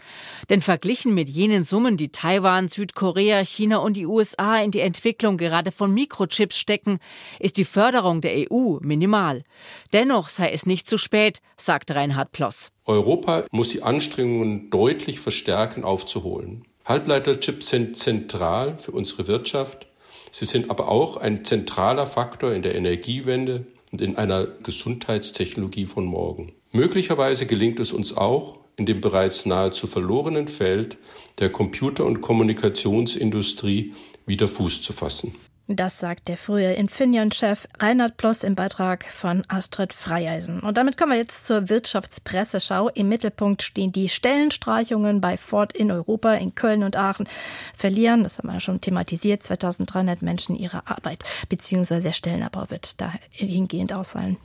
Denn 0.50 0.60
verglichen 0.60 1.14
mit 1.14 1.30
jenen 1.30 1.64
Summen, 1.64 1.96
die 1.96 2.12
Taiwan, 2.12 2.68
Südkorea, 2.68 3.46
China 3.46 3.78
und 3.78 3.96
die 3.96 4.06
USA 4.06 4.58
in 4.62 4.72
die 4.72 4.82
Entwicklung 4.82 5.38
gerade 5.38 5.72
von 5.72 5.94
Mikrochips 5.94 6.58
stecken, 6.58 7.00
ist 7.40 7.56
die 7.56 7.64
Förderung 7.64 8.20
der 8.20 8.52
EU 8.52 8.80
minimal. 8.82 9.44
Dennoch 9.94 10.28
sei 10.28 10.52
es 10.52 10.66
nicht 10.66 10.90
zu 10.90 10.98
spät, 10.98 11.40
sagt 11.56 11.90
Reinhard 11.92 12.34
Ploss. 12.34 12.74
Europa 12.84 13.46
muss 13.52 13.70
die 13.70 13.82
Anstrengungen 13.82 14.70
deutlich 14.72 15.22
verstärken, 15.22 15.86
aufzuholen. 15.86 16.66
Halbleiterchips 16.84 17.70
sind 17.70 17.96
zentral 17.96 18.78
für 18.78 18.92
unsere 18.92 19.30
Wirtschaft. 19.30 19.88
Sie 20.36 20.46
sind 20.46 20.72
aber 20.72 20.90
auch 20.90 21.18
ein 21.18 21.46
zentraler 21.46 22.08
Faktor 22.08 22.54
in 22.54 22.64
der 22.64 22.74
Energiewende 22.74 23.68
und 23.92 24.02
in 24.02 24.16
einer 24.16 24.48
Gesundheitstechnologie 24.48 25.86
von 25.86 26.06
morgen. 26.06 26.54
Möglicherweise 26.72 27.46
gelingt 27.46 27.80
es 27.80 27.94
uns 27.94 28.18
auch, 28.18 28.58
in 28.76 28.88
dem 28.88 29.00
bereits 29.00 29.46
nahezu 29.46 29.86
verlorenen 29.86 30.48
Feld 30.48 30.98
der 31.38 31.52
Computer- 31.52 32.06
und 32.06 32.22
Kommunikationsindustrie 32.22 33.94
wieder 34.26 34.48
Fuß 34.48 34.82
zu 34.82 34.92
fassen. 34.92 35.36
Das 35.68 35.98
sagt 35.98 36.28
der 36.28 36.36
frühe 36.36 36.74
Infineon-Chef 36.74 37.70
Reinhard 37.80 38.18
Ploss 38.18 38.44
im 38.44 38.54
Beitrag 38.54 39.06
von 39.06 39.44
Astrid 39.48 39.94
Freieisen. 39.94 40.60
Und 40.60 40.78
damit 40.78 40.98
kommen 40.98 41.14
wir 41.14 41.18
jetzt 41.18 41.48
zur 41.48 41.70
Wirtschaftspresseschau. 41.70 42.90
Im 42.90 43.08
Mittelpunkt 43.08 43.62
stehen 43.62 43.94
die 43.94 44.10
Stellenstreichungen 44.10 45.22
bei 45.22 45.38
Ford 45.38 45.72
in 45.72 45.90
Europa, 45.90 46.34
in 46.34 46.54
Köln 46.54 46.84
und 46.84 46.98
Aachen. 46.98 47.30
Verlieren, 47.78 48.24
das 48.24 48.38
haben 48.38 48.50
wir 48.50 48.56
ja 48.56 48.60
schon 48.60 48.82
thematisiert, 48.82 49.44
2300 49.44 50.22
Menschen 50.22 50.58
ihre 50.58 50.86
Arbeit, 50.86 51.24
beziehungsweise 51.48 52.04
der 52.04 52.14
Stellenabbau 52.14 52.70
wird 52.70 53.00
dahingehend 53.00 53.94
ausfallen. 53.94 54.36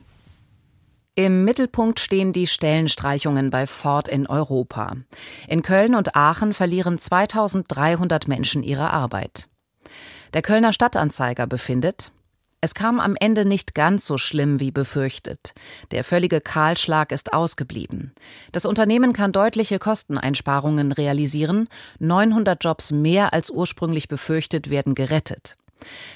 Im 1.17 1.45
Mittelpunkt 1.45 1.99
stehen 1.99 2.33
die 2.33 2.47
Stellenstreichungen 2.47 3.51
bei 3.51 3.67
Ford 3.67 4.07
in 4.07 4.29
Europa. 4.29 4.95
In 5.49 5.63
Köln 5.63 5.97
und 5.97 6.15
Aachen 6.15 6.55
verlieren 6.55 7.01
2300 7.01 8.29
Menschen 8.29 8.63
ihre 8.63 8.93
Arbeit. 8.93 9.49
Der 10.35 10.43
Kölner 10.43 10.73
Stadtanzeiger 10.73 11.47
befindet, 11.47 12.13
es 12.61 12.75
kam 12.75 12.99
am 12.99 13.15
Ende 13.19 13.45
nicht 13.45 13.77
ganz 13.77 14.05
so 14.05 14.19
schlimm 14.19 14.59
wie 14.59 14.73
befürchtet. 14.73 15.55
Der 15.93 16.03
völlige 16.03 16.41
Kahlschlag 16.41 17.13
ist 17.13 17.33
ausgeblieben. 17.33 18.13
Das 18.51 18.65
Unternehmen 18.65 19.13
kann 19.13 19.31
deutliche 19.31 19.79
Kosteneinsparungen 19.79 20.91
realisieren. 20.91 21.69
900 22.01 22.63
Jobs 22.63 22.91
mehr 22.91 23.33
als 23.33 23.51
ursprünglich 23.51 24.09
befürchtet 24.09 24.71
werden 24.71 24.97
gerettet. 24.97 25.57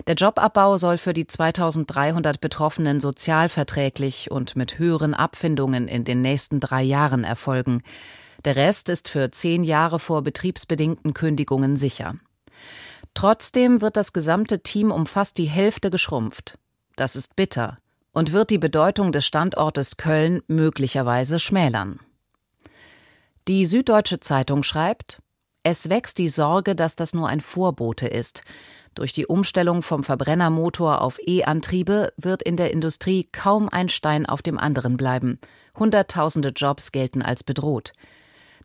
Der 0.09 0.17
Jobabbau 0.17 0.79
soll 0.79 0.99
für 0.99 1.13
die 1.13 1.29
2300 1.29 2.41
Betroffenen 2.41 2.99
sozialverträglich 2.99 4.33
und 4.33 4.57
mit 4.57 4.81
höheren 4.81 5.15
Abfindungen 5.15 5.87
in 5.87 6.03
den 6.03 6.23
nächsten 6.23 6.59
drei 6.59 6.83
Jahren 6.83 7.23
erfolgen. 7.23 7.83
Der 8.45 8.57
Rest 8.57 8.89
ist 8.89 9.09
für 9.09 9.31
zehn 9.31 9.63
Jahre 9.63 10.01
vor 10.01 10.23
betriebsbedingten 10.23 11.15
Kündigungen 11.15 11.77
sicher. 11.77 12.17
Trotzdem 13.15 13.81
wird 13.81 13.97
das 13.97 14.13
gesamte 14.13 14.63
Team 14.63 14.91
um 14.91 15.07
fast 15.07 15.39
die 15.39 15.47
Hälfte 15.47 15.91
geschrumpft. 15.91 16.59
Das 16.97 17.17
ist 17.17 17.37
bitter 17.37 17.79
und 18.13 18.33
wird 18.33 18.51
die 18.51 18.59
Bedeutung 18.59 19.13
des 19.13 19.27
Standortes 19.27 19.97
Köln 19.97 20.43
möglicherweise 20.47 21.39
schmälern. 21.39 22.01
Die 23.49 23.67
Süddeutsche 23.67 24.21
Zeitung 24.21 24.63
schreibt, 24.63 25.21
es 25.65 25.89
wächst 25.89 26.19
die 26.19 26.29
Sorge, 26.29 26.75
dass 26.75 26.97
das 26.97 27.15
nur 27.15 27.29
ein 27.29 27.41
Vorbote 27.41 28.09
ist. 28.09 28.43
Durch 28.95 29.13
die 29.13 29.27
Umstellung 29.27 29.83
vom 29.83 30.05
Verbrennermotor 30.05 31.01
auf 31.01 31.19
E-Antriebe 31.25 32.13
wird 32.17 32.43
in 32.43 32.57
der 32.57 32.73
Industrie 32.73 33.29
kaum 33.31 33.69
ein 33.69 33.89
Stein 33.89 34.27
auf 34.27 34.43
dem 34.43 34.59
anderen 34.59 34.97
bleiben. 34.97 35.39
Hunderttausende 35.79 36.51
Jobs 36.51 36.93
gelten 36.93 37.23
als 37.23 37.43
bedroht. 37.45 37.93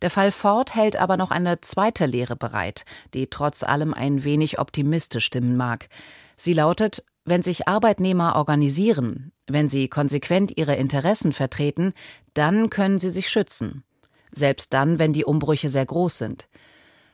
Der 0.01 0.09
Fall 0.09 0.31
Ford 0.31 0.75
hält 0.75 0.95
aber 0.95 1.17
noch 1.17 1.31
eine 1.31 1.61
zweite 1.61 2.05
Lehre 2.05 2.35
bereit, 2.35 2.85
die 3.13 3.27
trotz 3.27 3.63
allem 3.63 3.93
ein 3.93 4.23
wenig 4.23 4.59
optimistisch 4.59 5.25
stimmen 5.25 5.57
mag. 5.57 5.89
Sie 6.35 6.53
lautet, 6.53 7.03
wenn 7.25 7.41
sich 7.41 7.67
Arbeitnehmer 7.67 8.35
organisieren, 8.35 9.31
wenn 9.47 9.69
sie 9.69 9.87
konsequent 9.89 10.57
ihre 10.57 10.75
Interessen 10.75 11.33
vertreten, 11.33 11.93
dann 12.33 12.69
können 12.69 12.99
sie 12.99 13.09
sich 13.09 13.29
schützen. 13.29 13.83
Selbst 14.31 14.73
dann, 14.73 14.99
wenn 14.99 15.13
die 15.13 15.25
Umbrüche 15.25 15.69
sehr 15.69 15.85
groß 15.85 16.17
sind. 16.17 16.47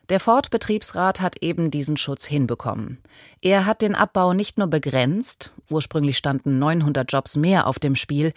Der 0.09 0.19
Ford-Betriebsrat 0.19 1.21
hat 1.21 1.41
eben 1.41 1.71
diesen 1.71 1.95
Schutz 1.95 2.25
hinbekommen. 2.25 3.01
Er 3.41 3.65
hat 3.65 3.81
den 3.81 3.95
Abbau 3.95 4.33
nicht 4.33 4.57
nur 4.57 4.67
begrenzt, 4.67 5.53
ursprünglich 5.69 6.17
standen 6.17 6.59
900 6.59 7.09
Jobs 7.09 7.37
mehr 7.37 7.67
auf 7.67 7.79
dem 7.79 7.95
Spiel, 7.95 8.33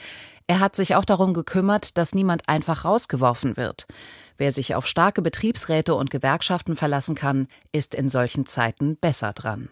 er 0.47 0.61
hat 0.61 0.77
sich 0.77 0.95
auch 0.95 1.05
darum 1.05 1.35
gekümmert, 1.35 1.99
dass 1.99 2.15
niemand 2.15 2.49
einfach 2.49 2.85
rausgeworfen 2.85 3.57
wird. 3.57 3.89
Wer 4.39 4.53
sich 4.53 4.75
auf 4.75 4.87
starke 4.87 5.23
Betriebsräte 5.23 5.95
und 5.95 6.11
Gewerkschaften 6.11 6.77
verlassen 6.77 7.15
kann, 7.15 7.49
ist 7.73 7.95
in 7.95 8.09
solchen 8.09 8.47
Zeiten 8.47 8.97
besser 8.97 9.33
dran. 9.33 9.69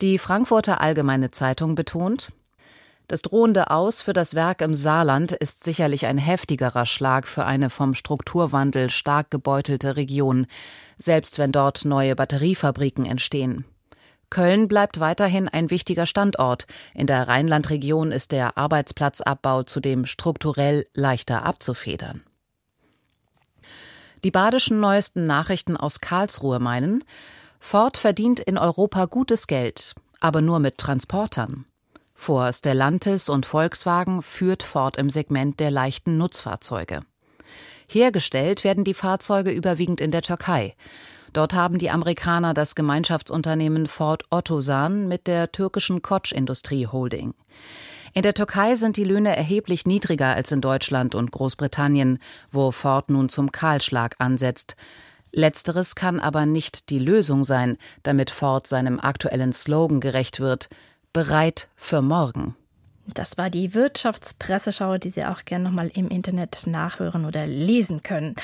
Die 0.00 0.18
Frankfurter 0.18 0.80
Allgemeine 0.80 1.30
Zeitung 1.30 1.74
betont, 1.74 2.30
das 3.08 3.22
drohende 3.22 3.70
Aus 3.70 4.02
für 4.02 4.12
das 4.12 4.34
Werk 4.34 4.60
im 4.60 4.74
Saarland 4.74 5.32
ist 5.32 5.64
sicherlich 5.64 6.04
ein 6.04 6.18
heftigerer 6.18 6.84
Schlag 6.84 7.26
für 7.26 7.46
eine 7.46 7.70
vom 7.70 7.94
Strukturwandel 7.94 8.90
stark 8.90 9.30
gebeutelte 9.30 9.96
Region, 9.96 10.46
selbst 10.98 11.38
wenn 11.38 11.50
dort 11.50 11.86
neue 11.86 12.14
Batteriefabriken 12.14 13.06
entstehen. 13.06 13.64
Köln 14.28 14.68
bleibt 14.68 15.00
weiterhin 15.00 15.48
ein 15.48 15.70
wichtiger 15.70 16.04
Standort. 16.04 16.66
In 16.92 17.06
der 17.06 17.28
Rheinlandregion 17.28 18.12
ist 18.12 18.30
der 18.30 18.58
Arbeitsplatzabbau 18.58 19.62
zudem 19.62 20.04
strukturell 20.04 20.86
leichter 20.92 21.46
abzufedern. 21.46 22.22
Die 24.24 24.30
badischen 24.30 24.80
neuesten 24.80 25.26
Nachrichten 25.26 25.76
aus 25.76 26.00
Karlsruhe 26.00 26.58
meinen, 26.58 27.04
Ford 27.60 27.96
verdient 27.96 28.40
in 28.40 28.58
Europa 28.58 29.04
gutes 29.06 29.46
Geld, 29.46 29.94
aber 30.20 30.42
nur 30.42 30.58
mit 30.58 30.78
Transportern. 30.78 31.64
Vor 32.14 32.52
Stellantis 32.52 33.28
und 33.28 33.46
Volkswagen 33.46 34.22
führt 34.22 34.64
Ford 34.64 34.96
im 34.96 35.08
Segment 35.08 35.60
der 35.60 35.70
leichten 35.70 36.18
Nutzfahrzeuge. 36.18 37.02
Hergestellt 37.88 38.64
werden 38.64 38.84
die 38.84 38.94
Fahrzeuge 38.94 39.50
überwiegend 39.50 40.00
in 40.00 40.10
der 40.10 40.22
Türkei. 40.22 40.74
Dort 41.32 41.54
haben 41.54 41.78
die 41.78 41.90
Amerikaner 41.90 42.54
das 42.54 42.74
Gemeinschaftsunternehmen 42.74 43.86
Ford 43.86 44.24
Otosan 44.30 45.08
mit 45.08 45.26
der 45.26 45.52
türkischen 45.52 46.02
Koç 46.02 46.32
Industrie 46.32 46.86
Holding. 46.86 47.34
In 48.14 48.22
der 48.22 48.34
Türkei 48.34 48.74
sind 48.74 48.96
die 48.96 49.04
Löhne 49.04 49.36
erheblich 49.36 49.86
niedriger 49.86 50.34
als 50.34 50.52
in 50.52 50.60
Deutschland 50.60 51.14
und 51.14 51.30
Großbritannien, 51.30 52.18
wo 52.50 52.70
Ford 52.70 53.10
nun 53.10 53.28
zum 53.28 53.52
Kahlschlag 53.52 54.16
ansetzt. 54.18 54.76
Letzteres 55.32 55.94
kann 55.94 56.20
aber 56.20 56.46
nicht 56.46 56.90
die 56.90 56.98
Lösung 56.98 57.44
sein, 57.44 57.76
damit 58.02 58.30
Ford 58.30 58.66
seinem 58.66 58.98
aktuellen 58.98 59.52
Slogan 59.52 60.00
gerecht 60.00 60.40
wird, 60.40 60.68
bereit 61.12 61.68
für 61.76 62.02
morgen. 62.02 62.56
Das 63.14 63.38
war 63.38 63.48
die 63.48 63.74
Wirtschaftspresseschau, 63.74 64.98
die 64.98 65.10
Sie 65.10 65.24
auch 65.24 65.44
gerne 65.44 65.64
nochmal 65.64 65.90
im 65.94 66.08
Internet 66.08 66.66
nachhören 66.66 67.24
oder 67.24 67.46
lesen 67.46 68.02
können. 68.02 68.36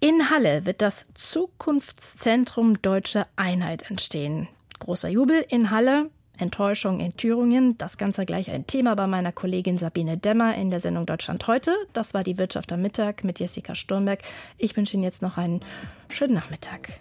In 0.00 0.30
Halle 0.30 0.66
wird 0.66 0.82
das 0.82 1.06
Zukunftszentrum 1.14 2.82
Deutsche 2.82 3.26
Einheit 3.36 3.88
entstehen. 3.90 4.48
Großer 4.80 5.08
Jubel 5.08 5.44
in 5.48 5.70
Halle. 5.70 6.10
Enttäuschung 6.38 7.00
in 7.00 7.16
Thüringen. 7.16 7.76
Das 7.78 7.98
Ganze 7.98 8.24
gleich 8.24 8.50
ein 8.50 8.66
Thema 8.66 8.94
bei 8.94 9.06
meiner 9.06 9.32
Kollegin 9.32 9.78
Sabine 9.78 10.16
Demmer 10.16 10.54
in 10.54 10.70
der 10.70 10.80
Sendung 10.80 11.06
Deutschland 11.06 11.46
heute. 11.46 11.74
Das 11.92 12.14
war 12.14 12.22
die 12.22 12.38
Wirtschaft 12.38 12.72
am 12.72 12.82
Mittag 12.82 13.24
mit 13.24 13.40
Jessica 13.40 13.74
Sturmberg. 13.74 14.22
Ich 14.56 14.76
wünsche 14.76 14.94
Ihnen 14.94 15.04
jetzt 15.04 15.22
noch 15.22 15.36
einen 15.36 15.60
schönen 16.08 16.34
Nachmittag. 16.34 17.00